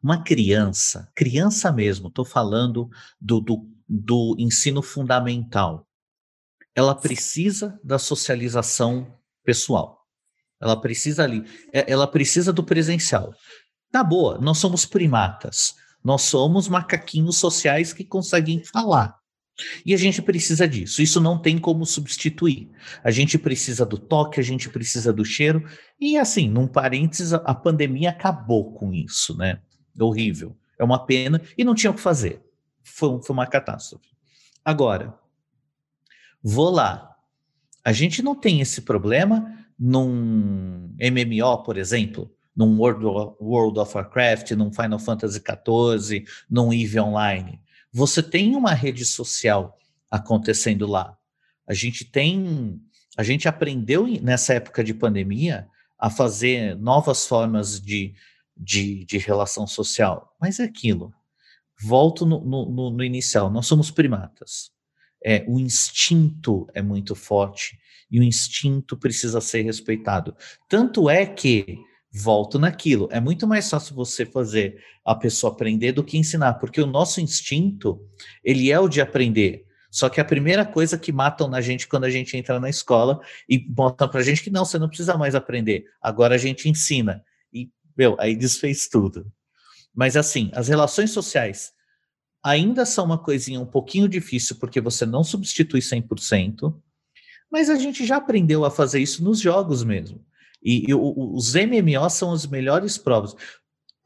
uma 0.02 0.24
criança, 0.24 1.12
criança 1.16 1.72
mesmo, 1.72 2.08
estou 2.08 2.26
falando 2.26 2.90
do, 3.22 3.40
do, 3.40 3.70
do 3.88 4.36
ensino 4.40 4.82
fundamental, 4.82 5.88
ela 6.76 6.96
precisa 6.96 7.80
da 7.84 8.00
socialização 8.00 9.16
pessoal. 9.44 10.00
Ela 10.62 10.80
precisa 10.80 11.24
ali, 11.24 11.44
é, 11.74 11.92
ela 11.92 12.08
precisa 12.08 12.52
do 12.52 12.64
presencial. 12.64 13.34
Tá 13.92 14.04
boa, 14.04 14.38
nós 14.38 14.58
somos 14.60 14.86
primatas. 14.86 15.76
Nós 16.04 16.22
somos 16.24 16.68
macaquinhos 16.68 17.38
sociais 17.38 17.92
que 17.92 18.06
conseguem 18.06 18.64
falar. 18.64 19.18
E 19.86 19.94
a 19.94 19.98
gente 19.98 20.22
precisa 20.22 20.68
disso. 20.68 21.02
Isso 21.02 21.20
não 21.20 21.38
tem 21.38 21.58
como 21.58 21.86
substituir. 21.86 22.70
A 23.04 23.12
gente 23.12 23.38
precisa 23.38 23.86
do 23.86 23.98
toque, 23.98 24.40
a 24.40 24.44
gente 24.44 24.70
precisa 24.70 25.12
do 25.12 25.26
cheiro. 25.26 25.66
E 26.00 26.18
assim, 26.18 26.48
num 26.48 26.68
parênteses, 26.68 27.34
a 27.34 27.54
pandemia 27.54 28.12
acabou 28.12 28.72
com 28.74 28.94
isso, 28.94 29.36
né? 29.38 29.60
Horrível. 30.00 30.56
É 30.78 30.84
uma 30.84 31.06
pena 31.06 31.42
e 31.58 31.66
não 31.66 31.76
tinha 31.76 31.92
o 31.92 31.94
que 31.94 32.00
fazer. 32.00 32.42
Foi, 32.84 33.22
foi 33.22 33.34
uma 33.34 33.48
catástrofe. 33.48 34.08
Agora, 34.64 35.14
vou 36.42 36.70
lá. 36.70 37.18
A 37.84 37.92
gente 37.92 38.22
não 38.22 38.36
tem 38.36 38.62
esse 38.62 38.82
problema 38.82 39.54
num 39.78 40.96
MMO, 40.98 41.64
por 41.64 41.76
exemplo 41.76 42.32
num 42.60 42.78
World 42.78 43.06
of, 43.06 43.38
World 43.40 43.80
of 43.80 43.96
Warcraft, 43.96 44.52
num 44.52 44.70
Final 44.74 45.00
Fantasy 45.00 45.40
XIV, 45.40 46.26
num 46.50 46.74
EVE 46.74 47.00
Online. 47.00 47.62
Você 47.90 48.22
tem 48.22 48.54
uma 48.54 48.74
rede 48.74 49.06
social 49.06 49.80
acontecendo 50.12 50.86
lá. 50.86 51.18
A 51.66 51.74
gente 51.74 52.04
tem, 52.04 52.78
a 53.16 53.24
gente 53.24 53.48
aprendeu 53.48 54.06
nessa 54.22 54.56
época 54.56 54.84
de 54.84 54.94
pandemia 54.94 55.70
a 55.98 56.10
fazer 56.10 56.76
novas 56.76 57.26
formas 57.26 57.80
de, 57.80 58.14
de, 58.58 59.06
de 59.06 59.18
relação 59.18 59.66
social. 59.66 60.36
Mas 60.38 60.60
é 60.60 60.66
aquilo. 60.66 61.14
Volto 61.82 62.26
no, 62.26 62.44
no, 62.44 62.90
no 62.90 63.04
inicial. 63.06 63.50
Nós 63.50 63.68
somos 63.68 63.90
primatas. 63.90 64.70
É, 65.24 65.46
o 65.48 65.58
instinto 65.58 66.68
é 66.74 66.82
muito 66.82 67.16
forte 67.16 67.80
e 68.12 68.20
o 68.20 68.24
instinto 68.24 68.98
precisa 68.98 69.40
ser 69.40 69.62
respeitado. 69.62 70.36
Tanto 70.68 71.10
é 71.10 71.26
que 71.26 71.88
volto 72.12 72.58
naquilo. 72.58 73.08
É 73.12 73.20
muito 73.20 73.48
mais 73.48 73.70
fácil 73.70 73.96
você 73.96 74.26
fazer 74.26 74.82
a 75.06 75.14
pessoa 75.16 75.54
aprender 75.54 75.92
do 75.92 76.04
que 76.04 76.18
ensinar, 76.18 76.56
porque 76.56 76.82
o 76.82 76.88
nosso 76.88 77.22
instinto, 77.22 78.02
ele 78.44 78.72
é 78.72 78.80
o 78.80 78.90
de 78.90 79.02
aprender. 79.02 79.66
Só 79.92 80.08
que 80.08 80.22
a 80.22 80.26
primeira 80.26 80.66
coisa 80.66 80.98
que 80.98 81.12
matam 81.12 81.48
na 81.48 81.62
gente 81.62 81.88
quando 81.88 82.04
a 82.04 82.10
gente 82.10 82.38
entra 82.38 82.60
na 82.60 82.70
escola 82.70 83.20
e 83.48 83.58
botam 83.58 84.08
pra 84.08 84.22
gente 84.22 84.44
que 84.44 84.52
não, 84.52 84.64
você 84.64 84.78
não 84.78 84.88
precisa 84.88 85.18
mais 85.18 85.34
aprender. 85.34 85.86
Agora 86.02 86.36
a 86.36 86.38
gente 86.38 86.70
ensina. 86.70 87.24
E, 87.52 87.70
meu, 87.98 88.16
aí 88.20 88.36
desfez 88.36 88.88
tudo. 88.88 89.32
Mas 89.94 90.16
assim, 90.16 90.52
as 90.54 90.68
relações 90.68 91.12
sociais 91.12 91.74
ainda 92.44 92.86
são 92.86 93.06
uma 93.06 93.18
coisinha 93.18 93.60
um 93.60 93.66
pouquinho 93.66 94.08
difícil 94.08 94.58
porque 94.58 94.80
você 94.80 95.06
não 95.06 95.24
substitui 95.24 95.82
100%, 95.82 96.74
mas 97.52 97.70
a 97.70 97.76
gente 97.76 98.06
já 98.06 98.18
aprendeu 98.18 98.64
a 98.64 98.72
fazer 98.72 99.00
isso 99.00 99.24
nos 99.24 99.40
jogos 99.40 99.84
mesmo. 99.84 100.24
E, 100.62 100.90
e 100.90 100.94
o, 100.94 101.34
os 101.34 101.54
MMOs 101.56 102.14
são 102.14 102.32
as 102.32 102.46
melhores 102.46 102.98
provas. 102.98 103.36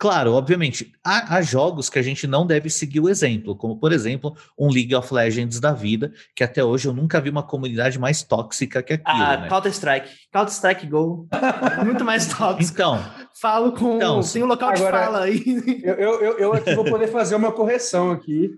Claro, 0.04 0.34
obviamente, 0.34 0.92
há, 1.02 1.38
há, 1.38 1.42
jogos 1.42 1.90
que 1.90 1.98
a 1.98 2.02
gente 2.02 2.28
não 2.28 2.46
deve 2.46 2.70
seguir 2.70 3.00
o 3.00 3.08
exemplo, 3.08 3.56
como, 3.56 3.78
por 3.80 3.94
exemplo, 3.94 4.36
um 4.60 4.70
League 4.70 4.94
of 4.94 5.14
Legends 5.14 5.62
da 5.62 5.72
vida, 5.72 6.12
que 6.36 6.44
até 6.44 6.62
hoje 6.62 6.90
eu 6.90 6.94
nunca 6.94 7.22
vi 7.22 7.30
uma 7.30 7.42
comunidade 7.42 7.98
mais 7.98 8.22
tóxica 8.22 8.84
que 8.84 8.94
aquilo. 8.94 9.24
Ah, 9.24 9.38
né? 9.38 9.48
Counter-Strike. 9.48 10.10
Counter-Strike 10.30 10.88
Go. 10.88 11.26
Muito 11.86 12.04
mais 12.04 12.28
tóxico. 12.28 12.74
Então. 12.74 13.00
Falo 13.40 13.72
com. 13.72 13.96
Então, 13.96 14.20
tem 14.22 14.44
um 14.44 14.48
local 14.48 14.72
agora, 14.72 14.98
de 14.98 15.06
fala 15.06 15.24
aí. 15.24 15.82
Eu, 15.84 15.96
eu, 15.96 16.38
eu 16.38 16.54
aqui 16.54 16.76
vou 16.76 16.84
poder 16.84 17.08
fazer 17.08 17.36
uma 17.36 17.54
correção 17.54 18.12
aqui. 18.12 18.50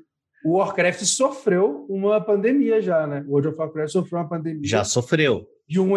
O 0.43 0.57
Warcraft 0.57 1.03
sofreu 1.03 1.85
uma 1.87 2.19
pandemia 2.21 2.81
já, 2.81 3.05
né? 3.05 3.23
O 3.27 3.33
World 3.33 3.49
of 3.49 3.57
Warcraft 3.59 3.91
sofreu 3.91 4.19
uma 4.19 4.27
pandemia. 4.27 4.61
Já 4.63 4.83
sofreu. 4.83 5.47
De 5.67 5.79
um, 5.79 5.93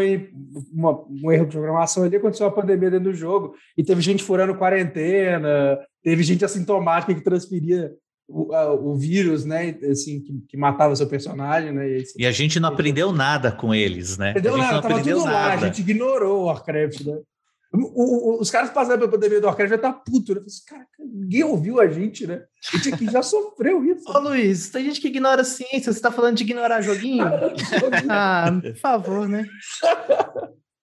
uma, 0.73 1.05
um 1.09 1.31
erro 1.31 1.47
de 1.47 1.53
programação 1.53 2.05
ali, 2.05 2.17
aconteceu 2.17 2.47
a 2.47 2.51
pandemia 2.51 2.91
dentro 2.91 3.11
do 3.11 3.17
jogo, 3.17 3.55
e 3.77 3.85
teve 3.85 4.01
gente 4.01 4.23
furando 4.23 4.57
quarentena, 4.57 5.79
teve 6.03 6.23
gente 6.23 6.45
assintomática 6.45 7.15
que 7.15 7.21
transferia 7.21 7.93
o, 8.29 8.53
a, 8.55 8.75
o 8.75 8.95
vírus, 8.95 9.45
né, 9.45 9.75
assim, 9.91 10.21
que, 10.21 10.33
que, 10.49 10.57
matava 10.57 10.95
seu 10.95 11.09
personagem, 11.09 11.73
né? 11.73 11.89
E, 11.89 11.97
assim, 11.97 12.15
e 12.19 12.27
a 12.27 12.31
gente 12.31 12.61
não 12.61 12.69
aprendeu 12.69 13.11
nada 13.11 13.51
com 13.51 13.75
eles, 13.75 14.19
né? 14.19 14.31
Aprendeu 14.31 14.57
nada, 14.57 14.83
tava 14.83 15.03
tudo 15.03 15.19
nada. 15.25 15.31
lá, 15.31 15.53
a 15.55 15.57
gente 15.57 15.81
ignorou 15.81 16.43
o 16.43 16.45
Warcraft, 16.45 17.01
né? 17.07 17.19
O, 17.73 18.37
o, 18.37 18.41
os 18.41 18.51
caras 18.51 18.71
passaram 18.71 18.99
pela 18.99 19.11
pandemia 19.11 19.41
do 19.41 19.47
Warcraft 19.47 19.71
já 19.71 19.79
tá 19.79 19.93
puto, 19.93 20.35
né? 20.35 20.41
Assim, 20.47 20.65
cara, 20.67 20.87
ninguém 20.99 21.45
ouviu 21.45 21.79
a 21.81 21.87
gente, 21.87 22.27
né? 22.27 22.45
A 22.73 22.77
gente 22.77 22.95
aqui 22.95 23.11
já 23.11 23.21
sofreu 23.23 23.85
isso. 23.85 24.11
Ô, 24.11 24.19
Luiz, 24.19 24.71
tem 24.71 24.85
gente 24.85 25.01
que 25.01 25.09
ignora 25.09 25.43
a 25.43 25.45
ciência, 25.45 25.93
você 25.93 26.01
tá 26.01 26.11
falando 26.11 26.37
de 26.37 26.45
ignorar 26.45 26.81
joguinho? 26.81 27.27
ah, 28.09 28.47
por 28.63 28.77
favor, 28.77 29.29
né? 29.29 29.47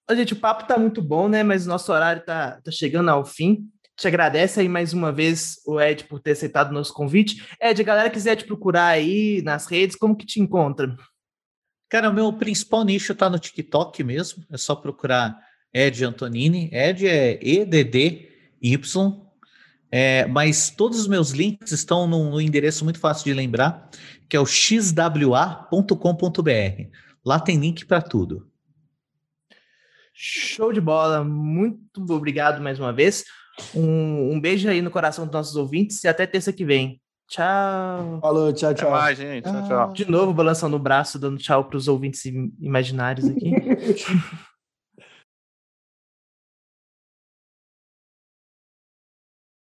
Ô, 0.09 0.13
gente, 0.13 0.33
o 0.33 0.39
papo 0.39 0.67
tá 0.67 0.77
muito 0.77 1.01
bom, 1.01 1.27
né? 1.27 1.41
Mas 1.41 1.65
o 1.65 1.69
nosso 1.69 1.91
horário 1.91 2.23
tá, 2.23 2.61
tá 2.63 2.71
chegando 2.71 3.09
ao 3.09 3.25
fim. 3.25 3.67
Te 3.97 4.07
agradece 4.07 4.59
aí 4.59 4.69
mais 4.69 4.93
uma 4.93 5.11
vez 5.11 5.55
o 5.65 5.81
Ed 5.81 6.03
por 6.03 6.19
ter 6.19 6.31
aceitado 6.31 6.69
o 6.69 6.73
nosso 6.73 6.93
convite. 6.93 7.43
Ed, 7.59 7.81
a 7.81 7.85
galera 7.85 8.09
quiser 8.11 8.35
te 8.35 8.45
procurar 8.45 8.87
aí 8.87 9.41
nas 9.41 9.65
redes, 9.65 9.95
como 9.95 10.15
que 10.15 10.25
te 10.25 10.39
encontra? 10.39 10.95
Cara, 11.89 12.09
o 12.09 12.13
meu 12.13 12.31
principal 12.33 12.83
nicho 12.83 13.15
tá 13.15 13.29
no 13.29 13.39
TikTok 13.39 14.03
mesmo. 14.03 14.43
É 14.51 14.57
só 14.57 14.75
procurar 14.75 15.35
Ed 15.75 16.05
Antonini. 16.05 16.69
Ed 16.71 17.05
é 17.05 17.37
E-D-D-Y. 17.41 19.25
É, 19.91 20.25
mas 20.25 20.69
todos 20.69 20.99
os 20.99 21.07
meus 21.07 21.31
links 21.31 21.71
estão 21.71 22.07
no, 22.07 22.31
no, 22.31 22.41
endereço 22.41 22.83
muito 22.83 22.99
fácil 22.99 23.25
de 23.25 23.33
lembrar, 23.33 23.89
que 24.27 24.35
é 24.35 24.39
o 24.39 24.45
xwa.com.br. 24.45 25.69
Lá 27.25 27.39
tem 27.39 27.57
link 27.57 27.85
para 27.85 28.01
tudo. 28.01 28.47
Show 30.13 30.71
de 30.71 30.79
bola. 30.79 31.23
Muito 31.23 32.01
obrigado 32.09 32.61
mais 32.61 32.79
uma 32.79 32.93
vez. 32.93 33.25
Um, 33.73 34.33
um 34.33 34.39
beijo 34.39 34.69
aí 34.69 34.81
no 34.81 34.91
coração 34.91 35.25
dos 35.25 35.33
nossos 35.33 35.55
ouvintes 35.55 36.03
e 36.03 36.07
até 36.07 36.25
terça 36.25 36.53
que 36.53 36.65
vem. 36.65 37.01
Tchau. 37.27 38.19
Falou, 38.21 38.53
tchau, 38.53 38.73
tchau. 38.73 38.89
Até 38.89 38.99
mais, 38.99 39.17
gente. 39.17 39.43
Tchau, 39.43 39.67
tchau. 39.67 39.93
De 39.93 40.09
novo, 40.09 40.33
balançando 40.33 40.75
o 40.75 40.79
braço, 40.79 41.19
dando 41.19 41.37
tchau 41.37 41.65
para 41.65 41.77
os 41.77 41.87
ouvintes 41.87 42.23
imaginários 42.59 43.27
aqui. 43.27 43.51